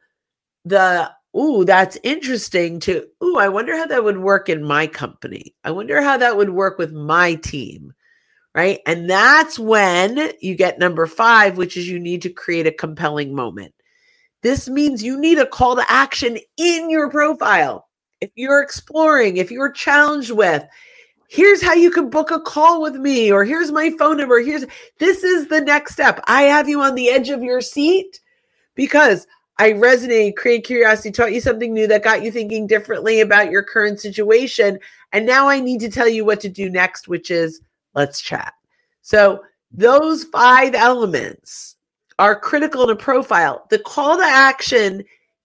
the, 0.65 1.11
ooh, 1.37 1.65
that's 1.65 1.99
interesting 2.03 2.81
to, 2.81 3.07
ooh, 3.23 3.37
I 3.37 3.49
wonder 3.49 3.77
how 3.77 3.87
that 3.87 4.05
would 4.05 4.19
work 4.19 4.49
in 4.49 4.65
my 4.65 4.87
company. 4.87 5.55
I 5.63 5.71
wonder 5.71 6.01
how 6.01 6.17
that 6.17 6.37
would 6.37 6.51
work 6.51 6.79
with 6.79 6.93
my 6.93 7.35
team. 7.35 7.93
Right. 8.55 8.81
And 8.87 9.09
that's 9.09 9.59
when 9.59 10.33
you 10.41 10.57
get 10.57 10.81
number 10.81 11.07
five, 11.07 11.59
which 11.59 11.77
is 11.77 11.89
you 11.89 12.01
need 12.01 12.23
to 12.23 12.31
create 12.31 12.67
a 12.67 12.73
compelling 12.73 13.35
moment. 13.35 13.73
This 14.43 14.69
means 14.69 15.03
you 15.03 15.21
need 15.21 15.39
a 15.39 15.47
call 15.47 15.77
to 15.77 15.85
action 15.89 16.39
in 16.57 16.91
your 16.91 17.09
profile. 17.11 17.87
If 18.21 18.31
you're 18.35 18.63
exploring, 18.63 19.37
if 19.37 19.53
you're 19.53 19.71
challenged 19.71 20.33
with, 20.33 20.65
here's 21.29 21.63
how 21.63 21.75
you 21.75 21.91
can 21.91 22.09
book 22.09 22.31
a 22.31 22.41
call 22.41 22.83
with 22.83 22.97
me 22.97 23.31
or 23.31 23.45
here's 23.45 23.71
my 23.71 23.91
phone 23.99 24.17
number 24.17 24.41
here's 24.41 24.65
this 24.99 25.23
is 25.23 25.49
the 25.49 25.61
next 25.61 25.93
step. 25.93 26.21
I 26.27 26.43
have 26.43 26.69
you 26.69 26.81
on 26.81 26.95
the 26.95 27.11
edge 27.11 27.29
of 27.29 27.43
your 27.43 27.61
seat 27.61 28.21
because 28.75 29.27
i 29.59 29.73
resonate 29.73 30.37
create 30.37 30.65
curiosity 30.65 31.11
taught 31.11 31.33
you 31.33 31.41
something 31.41 31.73
new 31.73 31.87
that 31.87 32.03
got 32.03 32.23
you 32.23 32.33
thinking 32.33 32.67
differently 32.67 33.21
about 33.21 33.51
your 33.51 33.63
current 33.63 34.01
situation. 34.01 34.79
And 35.13 35.27
now 35.27 35.49
i 35.49 35.61
need 35.61 35.81
to 35.81 35.91
tell 35.91 36.09
you 36.09 36.25
what 36.25 36.41
to 36.41 36.49
do 36.49 36.69
next 36.69 37.07
which 37.07 37.31
is 37.31 37.61
let's 37.95 38.21
chat. 38.21 38.55
So 39.03 39.45
those 39.71 40.25
five 40.25 40.75
elements 40.75 41.77
are 42.19 42.39
critical 42.39 42.83
in 42.85 42.91
a 42.91 42.97
profile. 42.97 43.67
The 43.71 43.79
call 43.79 44.17
to 44.17 44.25
action 44.25 45.05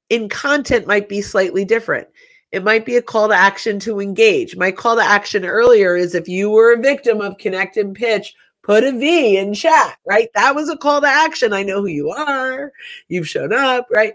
in 0.10 0.30
content 0.30 0.88
might 0.88 1.10
be 1.10 1.22
slightly 1.22 1.66
different 1.66 2.08
it 2.54 2.64
might 2.64 2.86
be 2.86 2.96
a 2.96 3.02
call 3.02 3.28
to 3.30 3.34
action 3.34 3.80
to 3.80 4.00
engage. 4.00 4.56
My 4.56 4.72
call 4.72 4.96
to 4.96 5.02
action 5.02 5.44
earlier 5.44 5.98
is 5.98 6.14
if 6.14 6.28
you 6.28 6.52
were 6.52 6.74
a 6.74 6.80
victim 6.80 7.20
of 7.20 7.40
connect 7.40 7.78
and 7.78 7.96
pitch, 7.96 8.36
put 8.62 8.84
a 8.84 8.92
V 8.92 9.40
in 9.40 9.56
chat, 9.56 9.98
right? 10.06 10.30
That 10.36 10.54
was 10.54 10.70
a 10.70 10.78
call 10.78 11.02
to 11.02 11.08
action. 11.08 11.52
I 11.52 11.64
know 11.64 11.82
who 11.82 11.88
you 11.88 12.12
are. 12.12 12.72
You've 13.08 13.28
shown 13.28 13.54
up, 13.54 13.88
right? 13.92 14.14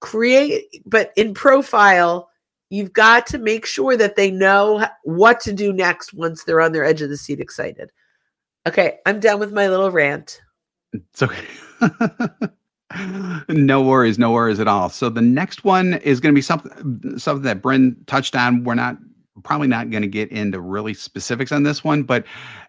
Create, 0.00 0.82
but 0.84 1.12
in 1.16 1.32
profile, 1.32 2.28
you've 2.68 2.92
got 2.92 3.26
to 3.28 3.38
make 3.38 3.64
sure 3.64 3.96
that 3.96 4.16
they 4.16 4.30
know 4.30 4.86
what 5.04 5.40
to 5.40 5.52
do 5.54 5.72
next 5.72 6.12
once 6.12 6.44
they're 6.44 6.60
on 6.60 6.72
their 6.72 6.84
edge 6.84 7.00
of 7.00 7.08
the 7.08 7.16
seat 7.16 7.40
excited. 7.40 7.90
Okay, 8.68 8.98
I'm 9.06 9.18
done 9.18 9.40
with 9.40 9.52
my 9.52 9.68
little 9.68 9.90
rant. 9.90 10.42
It's 10.92 11.22
okay. 11.22 11.46
no 13.48 13.82
worries, 13.82 14.18
no 14.18 14.32
worries 14.32 14.60
at 14.60 14.68
all. 14.68 14.88
So 14.88 15.08
the 15.08 15.22
next 15.22 15.64
one 15.64 15.94
is 15.94 16.20
going 16.20 16.34
to 16.34 16.38
be 16.38 16.42
something 16.42 17.18
something 17.18 17.42
that 17.42 17.62
Brynne 17.62 17.96
touched 18.06 18.36
on. 18.36 18.64
We're 18.64 18.74
not 18.74 18.96
probably 19.44 19.68
not 19.68 19.90
going 19.90 20.02
to 20.02 20.08
get 20.08 20.30
into 20.30 20.60
really 20.60 20.94
specifics 20.94 21.52
on 21.52 21.62
this 21.62 21.82
one, 21.82 22.02
but 22.02 22.24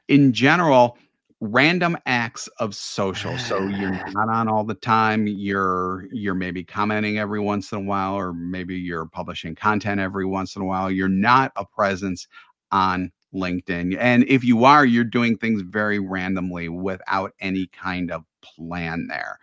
in 0.07 0.33
general, 0.33 0.97
random 1.39 1.97
acts 2.05 2.47
of 2.59 2.73
social. 2.73 3.37
So 3.37 3.67
you're 3.67 3.91
not 4.13 4.29
on 4.29 4.47
all 4.47 4.63
the 4.63 4.73
time. 4.73 5.27
You're 5.27 6.07
you're 6.11 6.35
maybe 6.35 6.63
commenting 6.63 7.17
every 7.17 7.39
once 7.39 7.71
in 7.71 7.79
a 7.79 7.81
while, 7.81 8.15
or 8.15 8.33
maybe 8.33 8.75
you're 8.75 9.05
publishing 9.05 9.55
content 9.55 9.99
every 9.99 10.25
once 10.25 10.55
in 10.55 10.61
a 10.61 10.65
while. 10.65 10.89
You're 10.89 11.09
not 11.09 11.51
a 11.55 11.65
presence 11.65 12.27
on 12.71 13.11
LinkedIn. 13.33 13.97
And 13.99 14.23
if 14.27 14.43
you 14.43 14.63
are, 14.63 14.85
you're 14.85 15.03
doing 15.03 15.37
things 15.37 15.61
very 15.61 15.99
randomly 15.99 16.69
without 16.69 17.33
any 17.39 17.67
kind 17.67 18.11
of 18.11 18.23
plan 18.41 19.07
there. 19.07 19.39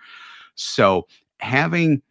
So 0.55 1.07
having 1.39 2.03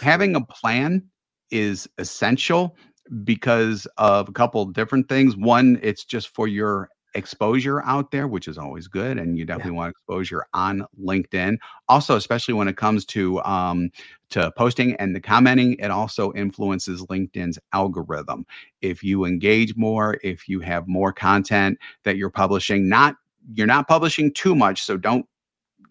having 0.00 0.36
a 0.36 0.44
plan 0.44 1.02
is 1.50 1.88
essential 1.98 2.76
because 3.24 3.86
of 3.98 4.28
a 4.28 4.32
couple 4.32 4.64
different 4.66 5.08
things. 5.08 5.36
One, 5.36 5.78
it's 5.82 6.04
just 6.04 6.28
for 6.34 6.48
your 6.48 6.88
exposure 7.14 7.82
out 7.84 8.10
there, 8.10 8.28
which 8.28 8.46
is 8.46 8.58
always 8.58 8.88
good, 8.88 9.18
and 9.18 9.38
you 9.38 9.44
definitely 9.44 9.72
yeah. 9.72 9.78
want 9.78 9.90
exposure 9.90 10.44
on 10.52 10.84
LinkedIn. 11.02 11.56
Also, 11.88 12.16
especially 12.16 12.54
when 12.54 12.68
it 12.68 12.76
comes 12.76 13.04
to 13.06 13.42
um, 13.42 13.90
to 14.30 14.52
posting 14.52 14.94
and 14.96 15.16
the 15.16 15.20
commenting, 15.20 15.74
it 15.78 15.90
also 15.90 16.32
influences 16.34 17.02
LinkedIn's 17.06 17.58
algorithm. 17.72 18.46
If 18.82 19.02
you 19.02 19.24
engage 19.24 19.74
more, 19.76 20.18
if 20.22 20.48
you 20.48 20.60
have 20.60 20.86
more 20.86 21.12
content 21.12 21.78
that 22.04 22.16
you're 22.16 22.30
publishing, 22.30 22.88
not 22.88 23.16
you're 23.52 23.66
not 23.66 23.88
publishing 23.88 24.32
too 24.32 24.54
much, 24.54 24.82
so 24.82 24.96
don't 24.96 25.26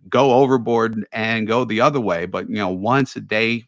go 0.10 0.34
overboard 0.34 1.06
and 1.12 1.48
go 1.48 1.66
the 1.66 1.82
other 1.82 2.00
way. 2.00 2.26
But 2.26 2.50
you 2.50 2.56
know, 2.56 2.70
once 2.70 3.16
a 3.16 3.22
day 3.22 3.66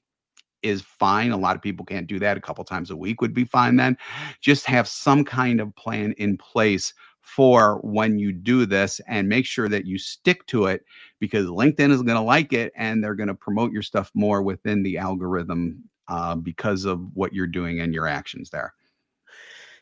is 0.63 0.82
fine. 0.82 1.32
A 1.32 1.38
lot 1.38 1.56
of 1.56 1.62
people 1.62 1.86
can't 1.86 2.08
do 2.08 2.19
that. 2.19 2.38
A 2.38 2.41
couple 2.41 2.63
times 2.63 2.91
a 2.91 2.95
week 2.95 3.21
would 3.21 3.34
be 3.34 3.45
fine 3.45 3.76
then. 3.76 3.97
Just 4.41 4.65
have 4.65 4.88
some 4.88 5.23
kind 5.23 5.62
of 5.62 5.76
plan 5.76 6.13
in 6.13 6.38
place 6.38 6.93
for 7.21 7.80
when 7.84 8.17
you 8.17 8.32
do 8.32 8.65
this 8.65 9.02
and 9.08 9.28
make 9.28 9.45
sure 9.45 9.67
that 9.67 9.86
you 9.86 9.97
stick 9.97 10.45
to 10.47 10.65
it 10.65 10.86
because 11.19 11.45
LinkedIn 11.47 11.91
is 11.91 12.02
going 12.02 12.17
to 12.17 12.21
like 12.21 12.54
it 12.54 12.71
and 12.76 13.04
they're 13.04 13.15
going 13.15 13.28
to 13.28 13.36
promote 13.36 13.71
your 13.71 13.82
stuff 13.82 14.12
more 14.13 14.41
within 14.41 14.82
the 14.82 14.97
algorithm 14.97 15.84
uh, 16.08 16.36
because 16.36 16.86
of 16.86 17.02
what 17.15 17.34
you're 17.34 17.45
doing 17.45 17.82
and 17.82 17.93
your 17.93 18.08
actions 18.08 18.50
there. 18.50 18.73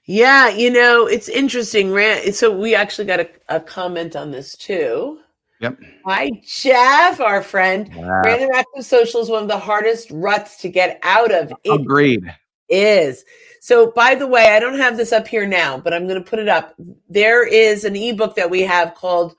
Yeah, 0.05 0.49
you 0.49 0.71
know, 0.71 1.07
it's 1.07 1.29
interesting. 1.29 1.95
So 2.33 2.55
we 2.55 2.75
actually 2.75 3.05
got 3.05 3.19
a, 3.19 3.29
a 3.49 3.59
comment 3.59 4.15
on 4.15 4.31
this 4.31 4.55
too. 4.55 5.19
Yep. 5.61 5.79
Hi, 6.05 6.31
Jeff, 6.43 7.19
our 7.19 7.41
friend. 7.41 7.89
Yeah. 7.93 8.21
Random 8.25 8.49
active 8.53 8.85
social 8.85 9.21
is 9.21 9.29
one 9.29 9.43
of 9.43 9.47
the 9.47 9.57
hardest 9.57 10.11
ruts 10.11 10.57
to 10.57 10.69
get 10.69 10.99
out 11.03 11.31
of. 11.33 11.53
It 11.63 11.81
Agreed. 11.81 12.23
Is. 12.67 13.23
So, 13.61 13.91
by 13.91 14.15
the 14.15 14.27
way, 14.27 14.55
I 14.55 14.59
don't 14.59 14.79
have 14.79 14.97
this 14.97 15.13
up 15.13 15.27
here 15.27 15.47
now, 15.47 15.77
but 15.77 15.93
I'm 15.93 16.07
going 16.07 16.21
to 16.21 16.29
put 16.29 16.39
it 16.39 16.49
up. 16.49 16.75
There 17.09 17.47
is 17.47 17.83
an 17.83 17.95
ebook 17.95 18.35
that 18.35 18.49
we 18.49 18.61
have 18.61 18.95
called 18.95 19.35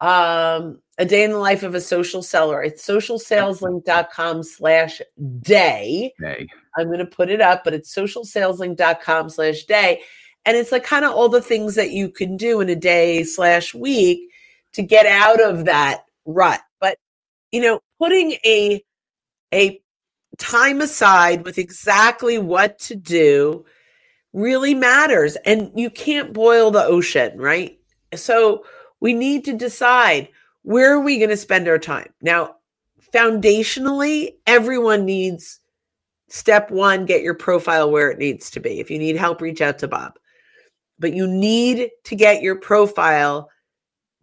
um, 0.00 0.80
A 0.98 1.04
Day 1.04 1.24
in 1.24 1.30
the 1.30 1.38
Life 1.38 1.62
of 1.62 1.74
a 1.74 1.80
Social 1.80 2.22
Seller. 2.22 2.62
It's 2.62 2.86
socialsaleslink.com 2.86 4.42
slash 4.42 5.00
day. 5.40 6.12
Day. 6.20 6.46
I'm 6.76 6.86
going 6.86 6.98
to 6.98 7.06
put 7.06 7.30
it 7.30 7.40
up, 7.40 7.64
but 7.64 7.74
it's 7.74 7.94
socialsaleslink.com 7.94 9.30
slash 9.30 9.64
day. 9.64 10.02
And 10.44 10.56
it's 10.56 10.70
like 10.70 10.84
kind 10.84 11.04
of 11.04 11.12
all 11.12 11.28
the 11.28 11.42
things 11.42 11.74
that 11.74 11.90
you 11.90 12.08
can 12.08 12.36
do 12.36 12.60
in 12.60 12.68
a 12.68 12.76
day 12.76 13.24
slash 13.24 13.74
week 13.74 14.30
to 14.76 14.82
get 14.82 15.06
out 15.06 15.42
of 15.42 15.64
that 15.64 16.04
rut. 16.26 16.60
But, 16.80 16.98
you 17.50 17.62
know, 17.62 17.80
putting 17.98 18.32
a, 18.44 18.84
a 19.52 19.80
time 20.38 20.82
aside 20.82 21.44
with 21.44 21.56
exactly 21.56 22.36
what 22.38 22.78
to 22.80 22.94
do 22.94 23.64
really 24.34 24.74
matters. 24.74 25.36
And 25.46 25.72
you 25.74 25.88
can't 25.88 26.34
boil 26.34 26.70
the 26.70 26.84
ocean, 26.84 27.38
right? 27.38 27.78
So 28.14 28.64
we 29.00 29.14
need 29.14 29.46
to 29.46 29.54
decide 29.54 30.28
where 30.62 30.92
are 30.92 31.00
we 31.00 31.16
going 31.16 31.30
to 31.30 31.36
spend 31.38 31.68
our 31.68 31.78
time? 31.78 32.12
Now, 32.20 32.56
foundationally, 33.14 34.34
everyone 34.46 35.06
needs 35.06 35.60
step 36.28 36.70
one 36.70 37.06
get 37.06 37.22
your 37.22 37.34
profile 37.34 37.90
where 37.90 38.10
it 38.10 38.18
needs 38.18 38.50
to 38.50 38.60
be. 38.60 38.78
If 38.78 38.90
you 38.90 38.98
need 38.98 39.16
help, 39.16 39.40
reach 39.40 39.62
out 39.62 39.78
to 39.78 39.88
Bob. 39.88 40.18
But 40.98 41.14
you 41.14 41.26
need 41.26 41.90
to 42.04 42.14
get 42.14 42.42
your 42.42 42.56
profile 42.56 43.48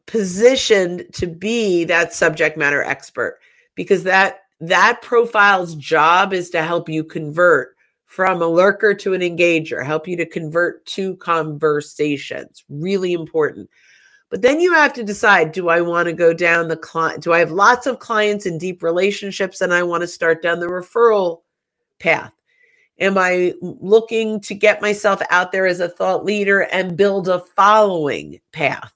positioned 0.06 1.06
to 1.13 1.28
be 1.28 1.84
that 1.86 2.13
subject 2.13 2.58
matter 2.58 2.84
expert 2.84 3.39
because 3.76 4.04
that 4.04 4.42
that 4.60 5.02
profile's 5.02 5.76
job 5.76 6.34
is 6.34 6.50
to 6.52 6.62
help 6.62 6.88
you 6.88 7.04
convert 7.04 7.76
from 8.06 8.42
a 8.42 8.48
lurker 8.48 8.94
to 8.94 9.13
an 9.13 9.22
engager, 9.22 9.84
help 9.84 10.08
you 10.08 10.16
to 10.16 10.26
convert 10.26 10.86
to 10.86 11.16
conversations. 11.18 12.63
Really 12.70 13.13
important. 13.13 13.70
But 14.30 14.42
then 14.42 14.60
you 14.60 14.74
have 14.74 14.94
to 14.94 15.04
decide 15.04 15.52
do 15.52 15.70
I 15.70 15.82
want 15.82 16.08
to 16.08 16.13
go 16.13 16.34
down 16.34 16.68
the 16.68 16.78
client? 16.78 17.24
Do 17.24 17.34
I 17.34 17.39
have 17.39 17.52
lots 17.52 17.88
of 17.88 18.00
clients 18.00 18.46
and 18.46 18.60
deep 18.60 18.84
relationships 18.84 19.62
and 19.62 19.74
I 19.74 19.84
want 19.84 20.02
to 20.02 20.08
start 20.08 20.42
down 20.42 20.60
the 20.60 20.68
referral 20.68 21.42
path? 22.00 22.32
Am 23.00 23.18
I 23.18 23.54
looking 23.62 24.39
to 24.42 24.54
get 24.54 24.82
myself 24.82 25.22
out 25.30 25.52
there 25.52 25.66
as 25.66 25.80
a 25.80 25.89
thought 25.89 26.24
leader 26.24 26.62
and 26.72 26.96
build 26.96 27.28
a 27.28 27.39
following 27.39 28.39
path? 28.52 28.94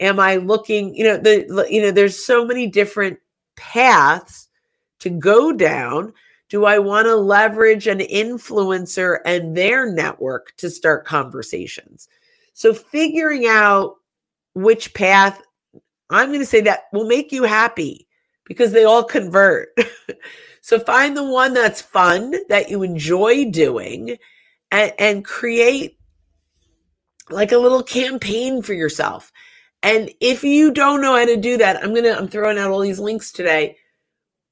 Am 0.00 0.18
i 0.18 0.36
looking 0.36 0.94
you 0.94 1.04
know 1.04 1.16
the 1.16 1.66
you 1.70 1.80
know 1.80 1.90
there's 1.90 2.24
so 2.24 2.44
many 2.44 2.66
different 2.66 3.18
paths 3.56 4.48
to 4.98 5.10
go 5.10 5.52
down. 5.52 6.12
Do 6.48 6.64
i 6.64 6.78
want 6.78 7.06
to 7.06 7.14
leverage 7.14 7.86
an 7.86 8.00
influencer 8.00 9.18
and 9.24 9.56
their 9.56 9.90
network 9.90 10.56
to 10.56 10.68
start 10.68 11.06
conversations? 11.06 12.08
So 12.54 12.74
figuring 12.74 13.46
out 13.46 13.96
which 14.54 14.92
path 14.94 15.40
i'm 16.10 16.28
going 16.28 16.40
to 16.40 16.46
say 16.46 16.60
that 16.62 16.84
will 16.92 17.06
make 17.06 17.30
you 17.30 17.44
happy 17.44 18.08
because 18.44 18.72
they 18.72 18.84
all 18.84 19.04
convert. 19.04 19.68
So 20.60 20.78
find 20.78 21.16
the 21.16 21.24
one 21.24 21.54
that's 21.54 21.80
fun 21.80 22.34
that 22.48 22.70
you 22.70 22.82
enjoy 22.82 23.50
doing 23.50 24.18
and, 24.70 24.92
and 24.98 25.24
create 25.24 25.98
like 27.30 27.52
a 27.52 27.58
little 27.58 27.82
campaign 27.82 28.62
for 28.62 28.74
yourself 28.74 29.32
and 29.82 30.10
if 30.20 30.44
you 30.44 30.72
don't 30.72 31.00
know 31.00 31.16
how 31.16 31.24
to 31.24 31.36
do 31.36 31.56
that, 31.58 31.82
I'm 31.82 31.90
going 31.90 32.04
to, 32.04 32.16
I'm 32.16 32.28
throwing 32.28 32.58
out 32.58 32.70
all 32.70 32.80
these 32.80 32.98
links 32.98 33.32
today. 33.32 33.76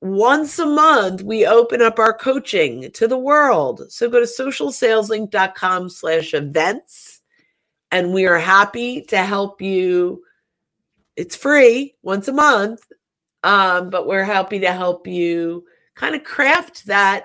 Once 0.00 0.58
a 0.58 0.66
month, 0.66 1.22
we 1.22 1.44
open 1.46 1.82
up 1.82 1.98
our 1.98 2.12
coaching 2.12 2.90
to 2.92 3.08
the 3.08 3.18
world. 3.18 3.82
So 3.90 4.08
go 4.08 4.20
to 4.20 4.26
socialsaleslink.com 4.26 5.90
slash 5.90 6.34
events 6.34 7.20
and 7.90 8.12
we 8.14 8.26
are 8.26 8.38
happy 8.38 9.02
to 9.02 9.18
help 9.18 9.60
you. 9.60 10.22
It's 11.16 11.36
free 11.36 11.96
once 12.02 12.28
a 12.28 12.32
month, 12.32 12.86
um, 13.42 13.90
but 13.90 14.06
we're 14.06 14.24
happy 14.24 14.60
to 14.60 14.72
help 14.72 15.06
you 15.06 15.64
kind 15.94 16.14
of 16.14 16.22
craft 16.22 16.86
that 16.86 17.24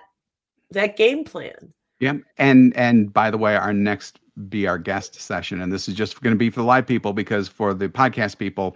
that 0.72 0.98
game 0.98 1.24
plan. 1.24 1.74
Yeah, 2.00 2.14
and 2.38 2.76
and 2.76 3.14
by 3.14 3.30
the 3.30 3.38
way, 3.38 3.56
our 3.56 3.74
next 3.74 4.20
be 4.50 4.68
our 4.68 4.78
guest 4.78 5.16
session, 5.20 5.62
and 5.62 5.72
this 5.72 5.88
is 5.88 5.96
just 5.96 6.22
going 6.22 6.34
to 6.34 6.38
be 6.38 6.50
for 6.50 6.62
the 6.62 6.66
live 6.66 6.88
people 6.88 7.14
because 7.14 7.48
for 7.48 7.74
the 7.74 7.88
podcast 7.88 8.38
people, 8.38 8.76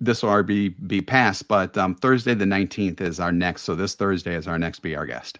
this 0.00 0.22
will 0.22 0.30
already 0.30 0.68
be 0.68 0.74
be 0.86 1.00
past. 1.00 1.48
But 1.48 1.76
um, 1.76 1.94
Thursday 1.94 2.34
the 2.34 2.46
nineteenth 2.46 3.00
is 3.00 3.18
our 3.20 3.32
next. 3.32 3.62
So 3.62 3.74
this 3.74 3.94
Thursday 3.94 4.34
is 4.34 4.46
our 4.46 4.58
next 4.58 4.80
be 4.80 4.94
our 4.96 5.06
guest. 5.06 5.38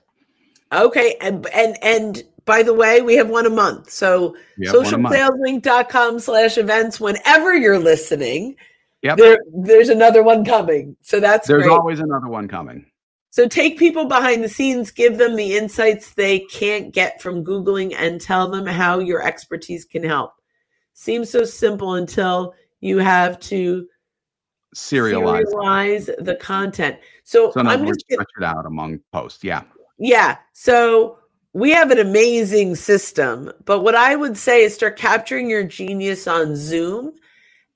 Okay, 0.73 1.17
and 1.21 1.47
and 1.49 1.77
and 1.83 2.23
by 2.45 2.63
the 2.63 2.75
way, 2.75 3.03
we 3.03 3.15
have 3.17 3.29
one 3.29 3.47
a 3.47 3.51
month. 3.51 3.91
So 3.91 4.35
yep, 4.57 4.75
socialsaleslink.com 4.75 6.19
slash 6.21 6.57
events 6.57 6.99
whenever 6.99 7.55
you're 7.55 7.79
listening. 7.79 8.57
Yep. 9.03 9.19
There, 9.19 9.39
there's 9.55 9.91
another 9.91 10.23
one 10.23 10.45
coming. 10.45 10.97
So 11.03 11.21
that's 11.21 11.47
there's 11.47 11.63
great. 11.63 11.73
always 11.73 12.01
another 12.01 12.27
one 12.27 12.49
coming. 12.49 12.87
So 13.31 13.47
take 13.47 13.79
people 13.79 14.07
behind 14.07 14.43
the 14.43 14.49
scenes, 14.49 14.91
give 14.91 15.19
them 15.19 15.37
the 15.37 15.57
insights 15.57 16.15
they 16.15 16.41
can't 16.41 16.93
get 16.93 17.21
from 17.21 17.45
Googling, 17.45 17.95
and 17.97 18.21
tell 18.21 18.49
them 18.49 18.67
how 18.67 18.99
your 18.99 19.23
expertise 19.23 19.85
can 19.85 20.03
help. 20.03 20.33
Seems 20.95 21.31
so 21.31 21.45
simple 21.45 21.95
until 21.95 22.55
you 22.81 22.99
have 22.99 23.39
to 23.41 23.87
serialize, 24.75 25.45
serialize 25.45 26.25
the 26.25 26.37
content. 26.37 26.99
So, 27.25 27.51
so 27.53 27.61
I'm 27.61 27.87
just 27.87 28.01
stretch 28.11 28.29
it 28.39 28.45
out 28.45 28.67
among 28.67 29.01
posts. 29.13 29.45
Yeah. 29.45 29.63
Yeah. 29.99 30.39
So 30.53 31.19
we 31.53 31.71
have 31.71 31.91
an 31.91 31.99
amazing 31.99 32.77
system, 32.77 33.53
but 33.65 33.81
what 33.81 33.95
I 33.95 34.17
would 34.17 34.37
say 34.37 34.63
is 34.63 34.75
start 34.75 34.97
capturing 34.97 35.51
your 35.51 35.65
genius 35.65 36.27
on 36.27 36.57
Zoom 36.57 37.13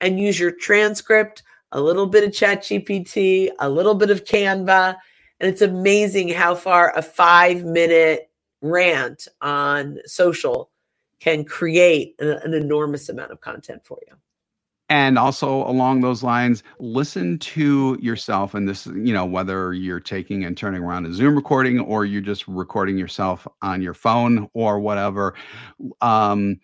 and 0.01 0.19
use 0.19 0.39
your 0.39 0.51
transcript, 0.51 1.43
a 1.71 1.81
little 1.81 2.07
bit 2.07 2.23
of 2.23 2.33
Chat 2.33 2.61
GPT, 2.61 3.49
a 3.59 3.69
little 3.69 3.95
bit 3.95 4.09
of 4.09 4.25
Canva. 4.25 4.95
And 5.43 5.51
it's 5.51 5.61
amazing 5.61 6.29
how 6.29 6.55
far 6.55 6.93
a 6.95 7.01
five 7.01 7.65
minute 7.65 8.31
rant 8.61 9.27
on 9.41 9.97
social 10.05 10.71
can 11.19 11.43
create 11.43 12.15
an, 12.19 12.29
an 12.45 12.53
enormous 12.53 13.09
amount 13.09 13.33
of 13.33 13.41
content 13.41 13.83
for 13.83 13.99
you. 14.07 14.15
And 14.87 15.19
also 15.19 15.67
along 15.67 15.99
those 15.99 16.23
lines 16.23 16.63
listen 16.79 17.39
to 17.39 17.97
yourself 18.01 18.53
and 18.53 18.69
this 18.69 18.85
you 18.85 19.13
know 19.13 19.25
whether 19.25 19.73
you're 19.73 19.99
taking 19.99 20.45
and 20.45 20.55
turning 20.55 20.81
around 20.81 21.05
a 21.05 21.13
zoom 21.13 21.35
recording 21.35 21.81
or 21.81 22.05
you're 22.05 22.21
just 22.21 22.47
recording 22.47 22.97
yourself 22.97 23.45
on 23.61 23.81
your 23.81 23.93
phone 23.93 24.49
or 24.53 24.79
whatever 24.79 25.33
um, 25.99 26.57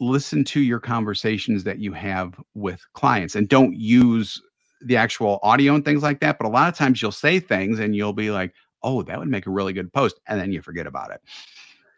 listen 0.00 0.42
to 0.44 0.60
your 0.60 0.80
conversations 0.80 1.64
that 1.64 1.80
you 1.80 1.92
have 1.92 2.40
with 2.54 2.80
clients 2.94 3.34
and 3.34 3.48
don't 3.48 3.74
use 3.74 4.40
the 4.86 4.96
actual 4.96 5.38
audio 5.42 5.74
and 5.74 5.84
things 5.84 6.02
like 6.02 6.20
that 6.20 6.38
but 6.38 6.46
a 6.46 6.50
lot 6.50 6.68
of 6.68 6.76
times 6.76 7.00
you'll 7.00 7.12
say 7.12 7.38
things 7.40 7.78
and 7.78 7.94
you'll 7.94 8.12
be 8.12 8.30
like 8.30 8.52
oh 8.82 9.02
that 9.02 9.18
would 9.18 9.28
make 9.28 9.46
a 9.46 9.50
really 9.50 9.72
good 9.72 9.92
post 9.92 10.18
and 10.26 10.40
then 10.40 10.52
you 10.52 10.62
forget 10.62 10.86
about 10.86 11.10
it 11.10 11.20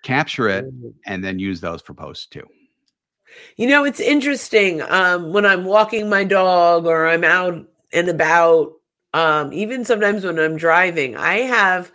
capture 0.03 0.48
it 0.48 0.64
and 1.07 1.24
then 1.24 1.38
use 1.38 1.61
those 1.61 1.83
for 1.83 1.94
posts 1.94 2.27
too 2.27 2.46
you 3.57 3.68
know, 3.68 3.85
it's 3.85 4.01
interesting 4.01 4.83
um, 4.83 5.33
when 5.33 5.44
I'm 5.44 5.64
walking 5.64 6.09
my 6.09 6.24
dog 6.24 6.87
or 6.87 7.07
I'm 7.07 7.24
out 7.24 7.66
and 7.92 8.09
about, 8.09 8.72
um, 9.14 9.53
even 9.53 9.85
sometimes 9.85 10.24
when 10.24 10.38
I'm 10.38 10.57
driving, 10.57 11.16
I 11.16 11.38
have 11.38 11.90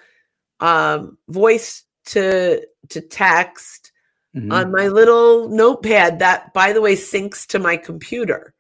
um, 0.60 1.18
voice 1.30 1.84
to 2.06 2.66
to 2.90 3.02
text 3.02 3.92
mm-hmm. 4.36 4.52
on 4.52 4.72
my 4.72 4.88
little 4.88 5.48
notepad 5.50 6.20
that, 6.20 6.54
by 6.54 6.74
the 6.74 6.82
way, 6.82 6.96
syncs 6.96 7.46
to 7.48 7.60
my 7.60 7.78
computer. 7.78 8.54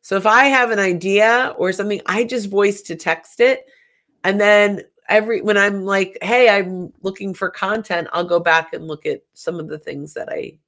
So 0.00 0.16
if 0.16 0.26
I 0.26 0.44
have 0.44 0.70
an 0.70 0.78
idea 0.78 1.54
or 1.58 1.72
something, 1.72 2.00
I 2.06 2.24
just 2.24 2.48
voice 2.48 2.82
to 2.82 2.96
text 2.96 3.40
it, 3.40 3.66
and 4.24 4.40
then 4.40 4.82
every 5.08 5.42
when 5.42 5.56
I'm 5.56 5.84
like, 5.84 6.18
"Hey, 6.22 6.48
I'm 6.48 6.92
looking 7.02 7.34
for 7.34 7.50
content," 7.50 8.08
I'll 8.12 8.24
go 8.24 8.40
back 8.40 8.72
and 8.72 8.86
look 8.86 9.06
at 9.06 9.22
some 9.34 9.58
of 9.60 9.68
the 9.68 9.78
things 9.78 10.14
that 10.14 10.28
I 10.28 10.58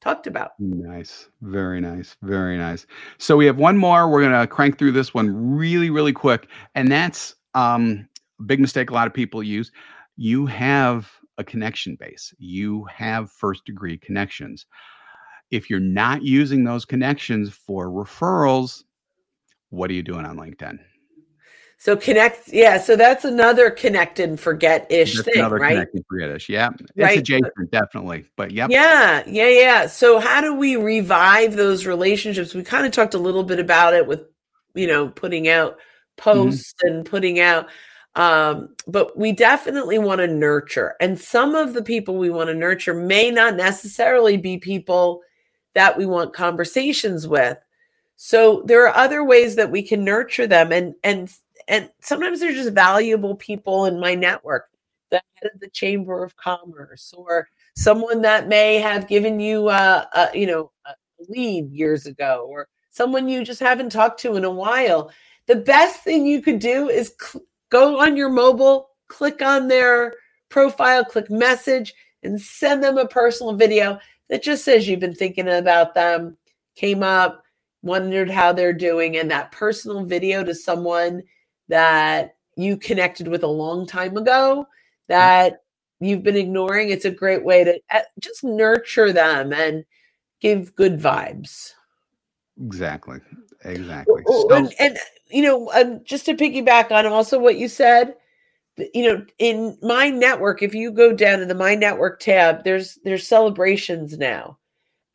talked 0.00 0.26
about. 0.26 0.52
Nice. 0.58 1.28
Very 1.42 1.80
nice. 1.80 2.16
Very 2.22 2.56
nice. 2.56 2.86
So 3.18 3.36
we 3.36 3.46
have 3.46 3.58
one 3.58 3.76
more. 3.76 4.08
We're 4.08 4.20
going 4.22 4.40
to 4.40 4.46
crank 4.46 4.78
through 4.78 4.92
this 4.92 5.12
one 5.12 5.56
really, 5.56 5.90
really 5.90 6.12
quick. 6.12 6.48
And 6.74 6.90
that's 6.90 7.34
um, 7.54 8.08
a 8.38 8.44
big 8.44 8.60
mistake 8.60 8.90
a 8.90 8.94
lot 8.94 9.06
of 9.06 9.14
people 9.14 9.42
use. 9.42 9.72
You 10.16 10.46
have 10.46 11.10
a 11.38 11.44
connection 11.44 11.96
base, 11.96 12.34
you 12.38 12.84
have 12.86 13.30
first 13.30 13.64
degree 13.64 13.96
connections. 13.96 14.66
If 15.50 15.70
you're 15.70 15.80
not 15.80 16.22
using 16.22 16.64
those 16.64 16.84
connections 16.84 17.50
for 17.50 17.86
referrals, 17.86 18.84
what 19.70 19.90
are 19.90 19.94
you 19.94 20.02
doing 20.02 20.24
on 20.24 20.36
LinkedIn? 20.36 20.78
So 21.80 21.96
connect, 21.96 22.48
yeah. 22.48 22.78
So 22.78 22.96
that's 22.96 23.24
another 23.24 23.70
connect 23.70 24.18
and 24.18 24.38
forget 24.38 24.90
ish 24.90 25.22
thing, 25.22 25.34
another 25.36 25.56
right? 25.56 25.74
Connect 25.74 25.94
and 25.94 26.04
forget 26.08 26.30
ish, 26.30 26.48
yeah. 26.48 26.70
It's 26.80 26.90
right? 26.96 27.18
adjacent, 27.18 27.70
definitely, 27.70 28.24
but 28.36 28.50
yep. 28.50 28.68
Yeah, 28.70 29.22
yeah, 29.28 29.48
yeah. 29.48 29.86
So 29.86 30.18
how 30.18 30.40
do 30.40 30.52
we 30.54 30.74
revive 30.74 31.54
those 31.54 31.86
relationships? 31.86 32.52
We 32.52 32.64
kind 32.64 32.84
of 32.84 32.90
talked 32.90 33.14
a 33.14 33.18
little 33.18 33.44
bit 33.44 33.60
about 33.60 33.94
it 33.94 34.08
with, 34.08 34.22
you 34.74 34.88
know, 34.88 35.08
putting 35.08 35.48
out 35.48 35.74
mm-hmm. 35.74 36.30
posts 36.30 36.74
mm-hmm. 36.84 36.96
and 36.96 37.06
putting 37.06 37.38
out, 37.38 37.68
um, 38.16 38.74
but 38.88 39.16
we 39.16 39.30
definitely 39.30 40.00
want 40.00 40.18
to 40.18 40.26
nurture. 40.26 40.96
And 41.00 41.16
some 41.16 41.54
of 41.54 41.74
the 41.74 41.82
people 41.82 42.18
we 42.18 42.30
want 42.30 42.48
to 42.48 42.54
nurture 42.54 42.92
may 42.92 43.30
not 43.30 43.54
necessarily 43.54 44.36
be 44.36 44.58
people 44.58 45.20
that 45.78 45.96
we 45.96 46.06
want 46.06 46.32
conversations 46.34 47.28
with. 47.28 47.56
So 48.16 48.62
there 48.66 48.86
are 48.86 48.96
other 48.96 49.22
ways 49.24 49.54
that 49.56 49.70
we 49.70 49.82
can 49.82 50.04
nurture 50.04 50.46
them, 50.46 50.72
and 50.72 50.94
and 51.04 51.32
and 51.68 51.88
sometimes 52.00 52.40
they're 52.40 52.52
just 52.52 52.72
valuable 52.72 53.36
people 53.36 53.84
in 53.86 54.00
my 54.00 54.14
network 54.14 54.68
the 55.10 55.22
head 55.34 55.50
of 55.54 55.60
the 55.60 55.70
chamber 55.70 56.22
of 56.22 56.36
commerce 56.36 57.14
or 57.16 57.48
someone 57.76 58.22
that 58.22 58.48
may 58.48 58.76
have 58.76 59.08
given 59.08 59.40
you 59.40 59.68
a, 59.68 60.08
a 60.14 60.28
you 60.34 60.46
know 60.46 60.70
a 60.86 60.92
lead 61.28 61.70
years 61.70 62.06
ago 62.06 62.46
or 62.48 62.68
someone 62.90 63.28
you 63.28 63.44
just 63.44 63.60
haven't 63.60 63.90
talked 63.90 64.20
to 64.20 64.36
in 64.36 64.44
a 64.44 64.50
while 64.50 65.10
the 65.46 65.56
best 65.56 66.02
thing 66.02 66.26
you 66.26 66.42
could 66.42 66.58
do 66.58 66.88
is 66.88 67.14
cl- 67.20 67.44
go 67.70 68.00
on 68.00 68.16
your 68.16 68.28
mobile 68.28 68.90
click 69.08 69.40
on 69.40 69.68
their 69.68 70.14
profile 70.48 71.04
click 71.04 71.30
message 71.30 71.94
and 72.22 72.40
send 72.40 72.82
them 72.82 72.98
a 72.98 73.08
personal 73.08 73.54
video 73.54 73.98
that 74.28 74.42
just 74.42 74.64
says 74.64 74.86
you've 74.86 75.00
been 75.00 75.14
thinking 75.14 75.48
about 75.48 75.94
them 75.94 76.36
came 76.76 77.02
up 77.02 77.42
wondered 77.82 78.30
how 78.30 78.52
they're 78.52 78.72
doing 78.72 79.16
and 79.16 79.30
that 79.30 79.52
personal 79.52 80.04
video 80.04 80.42
to 80.44 80.54
someone 80.54 81.22
that 81.68 82.36
you 82.56 82.76
connected 82.76 83.28
with 83.28 83.42
a 83.42 83.48
long 83.48 83.86
time 83.86 84.16
ago 84.16 84.66
that 85.08 85.62
you've 86.00 86.22
been 86.22 86.36
ignoring. 86.36 86.90
It's 86.90 87.04
a 87.04 87.10
great 87.10 87.44
way 87.44 87.64
to 87.64 87.80
eh, 87.90 88.02
just 88.18 88.42
nurture 88.42 89.12
them 89.12 89.52
and 89.52 89.84
give 90.40 90.74
good 90.74 90.98
vibes. 90.98 91.72
Exactly. 92.60 93.20
Exactly. 93.64 94.22
So, 94.26 94.54
and, 94.54 94.72
and, 94.78 94.98
you 95.30 95.42
know, 95.42 95.70
um, 95.72 96.00
just 96.04 96.26
to 96.26 96.34
piggyback 96.34 96.90
on 96.90 97.06
also 97.06 97.38
what 97.38 97.58
you 97.58 97.68
said, 97.68 98.14
you 98.94 99.02
know, 99.02 99.24
in 99.38 99.76
my 99.82 100.10
network, 100.10 100.62
if 100.62 100.74
you 100.74 100.90
go 100.90 101.12
down 101.12 101.40
to 101.40 101.46
the 101.46 101.54
my 101.54 101.74
network 101.74 102.20
tab, 102.20 102.64
there's 102.64 102.98
there's 103.04 103.26
celebrations 103.26 104.18
now, 104.18 104.58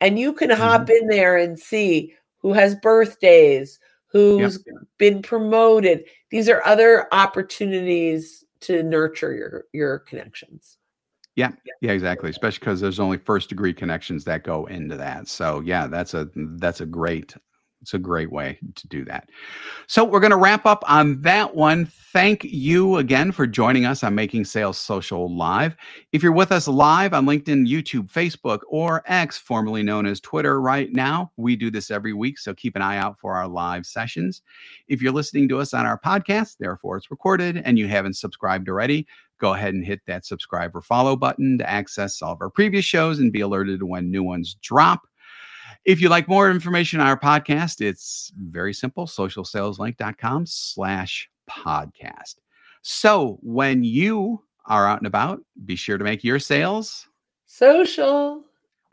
and 0.00 0.18
you 0.18 0.32
can 0.32 0.50
hop 0.50 0.82
mm-hmm. 0.82 0.92
in 0.92 1.08
there 1.08 1.36
and 1.36 1.58
see 1.58 2.14
who 2.38 2.52
has 2.52 2.74
birthdays, 2.74 3.78
who's 4.06 4.62
yep. 4.66 4.76
been 4.98 5.22
promoted. 5.22 6.04
These 6.30 6.48
are 6.48 6.64
other 6.64 7.08
opportunities 7.12 8.44
to 8.60 8.82
nurture 8.82 9.34
your 9.34 9.64
your 9.72 10.00
connections. 10.00 10.78
Yeah, 11.36 11.50
yeah, 11.80 11.92
exactly. 11.92 12.30
Especially 12.30 12.60
because 12.60 12.80
there's 12.80 13.00
only 13.00 13.18
first 13.18 13.48
degree 13.48 13.74
connections 13.74 14.24
that 14.24 14.44
go 14.44 14.66
into 14.66 14.96
that. 14.96 15.26
So 15.26 15.60
yeah, 15.60 15.86
that's 15.86 16.14
a 16.14 16.28
that's 16.34 16.80
a 16.80 16.86
great 16.86 17.34
it's 17.84 17.92
a 17.92 17.98
great 17.98 18.32
way 18.32 18.58
to 18.76 18.88
do 18.88 19.04
that. 19.04 19.28
So 19.88 20.06
we're 20.06 20.20
going 20.20 20.30
to 20.30 20.38
wrap 20.38 20.64
up 20.64 20.82
on 20.88 21.20
that 21.20 21.54
one. 21.54 21.84
Thank 21.84 22.42
you 22.44 22.96
again 22.96 23.30
for 23.30 23.46
joining 23.46 23.84
us 23.84 24.02
on 24.02 24.14
Making 24.14 24.46
Sales 24.46 24.78
Social 24.78 25.36
Live. 25.36 25.76
If 26.12 26.22
you're 26.22 26.32
with 26.32 26.50
us 26.50 26.66
live 26.66 27.12
on 27.12 27.26
LinkedIn, 27.26 27.68
YouTube, 27.68 28.10
Facebook, 28.10 28.60
or 28.68 29.02
X, 29.04 29.36
formerly 29.36 29.82
known 29.82 30.06
as 30.06 30.18
Twitter, 30.18 30.62
right 30.62 30.90
now, 30.94 31.30
we 31.36 31.56
do 31.56 31.70
this 31.70 31.90
every 31.90 32.14
week. 32.14 32.38
So 32.38 32.54
keep 32.54 32.74
an 32.74 32.80
eye 32.80 32.96
out 32.96 33.20
for 33.20 33.34
our 33.34 33.46
live 33.46 33.84
sessions. 33.84 34.40
If 34.88 35.02
you're 35.02 35.12
listening 35.12 35.46
to 35.50 35.58
us 35.58 35.74
on 35.74 35.84
our 35.84 36.00
podcast, 36.00 36.56
therefore 36.58 36.96
it's 36.96 37.10
recorded, 37.10 37.60
and 37.66 37.78
you 37.78 37.86
haven't 37.86 38.16
subscribed 38.16 38.70
already, 38.70 39.06
go 39.38 39.52
ahead 39.52 39.74
and 39.74 39.84
hit 39.84 40.00
that 40.06 40.24
subscribe 40.24 40.74
or 40.74 40.80
follow 40.80 41.16
button 41.16 41.58
to 41.58 41.68
access 41.68 42.22
all 42.22 42.32
of 42.32 42.40
our 42.40 42.48
previous 42.48 42.86
shows 42.86 43.18
and 43.18 43.30
be 43.30 43.42
alerted 43.42 43.82
when 43.82 44.10
new 44.10 44.22
ones 44.22 44.56
drop. 44.62 45.06
If 45.84 46.00
you'd 46.00 46.08
like 46.08 46.28
more 46.28 46.50
information 46.50 47.00
on 47.00 47.06
our 47.06 47.18
podcast, 47.18 47.82
it's 47.82 48.32
very 48.38 48.72
simple, 48.72 49.06
socialsaleslink.com 49.06 50.46
slash 50.46 51.28
podcast. 51.48 52.36
So 52.80 53.38
when 53.42 53.84
you 53.84 54.42
are 54.64 54.88
out 54.88 54.98
and 54.98 55.06
about, 55.06 55.40
be 55.62 55.76
sure 55.76 55.98
to 55.98 56.04
make 56.04 56.24
your 56.24 56.38
sales 56.38 57.06
social. 57.44 58.42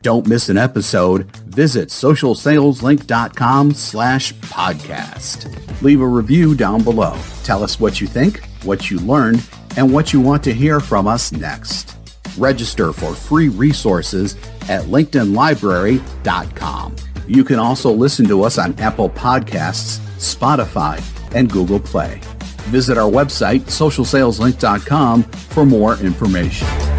Don't 0.02 0.26
miss 0.26 0.50
an 0.50 0.58
episode. 0.58 1.34
Visit 1.46 1.88
socialsaleslink.com 1.88 3.72
slash 3.72 4.34
podcast. 4.34 5.80
Leave 5.80 6.02
a 6.02 6.06
review 6.06 6.54
down 6.54 6.82
below. 6.82 7.18
Tell 7.42 7.62
us 7.62 7.80
what 7.80 8.02
you 8.02 8.06
think, 8.06 8.44
what 8.64 8.90
you 8.90 8.98
learned, 8.98 9.42
and 9.78 9.94
what 9.94 10.12
you 10.12 10.20
want 10.20 10.44
to 10.44 10.52
hear 10.52 10.78
from 10.78 11.06
us 11.06 11.32
next. 11.32 11.96
Register 12.36 12.92
for 12.92 13.14
free 13.14 13.48
resources 13.48 14.36
at 14.68 14.84
linkedinlibrary.com. 14.84 16.96
You 17.28 17.44
can 17.44 17.58
also 17.58 17.90
listen 17.90 18.26
to 18.28 18.42
us 18.42 18.58
on 18.58 18.78
Apple 18.78 19.10
Podcasts, 19.10 19.98
Spotify, 20.18 21.02
and 21.34 21.50
Google 21.50 21.80
Play. 21.80 22.20
Visit 22.68 22.98
our 22.98 23.10
website, 23.10 23.62
socialsaleslink.com, 23.62 25.22
for 25.22 25.64
more 25.64 25.96
information. 25.98 26.91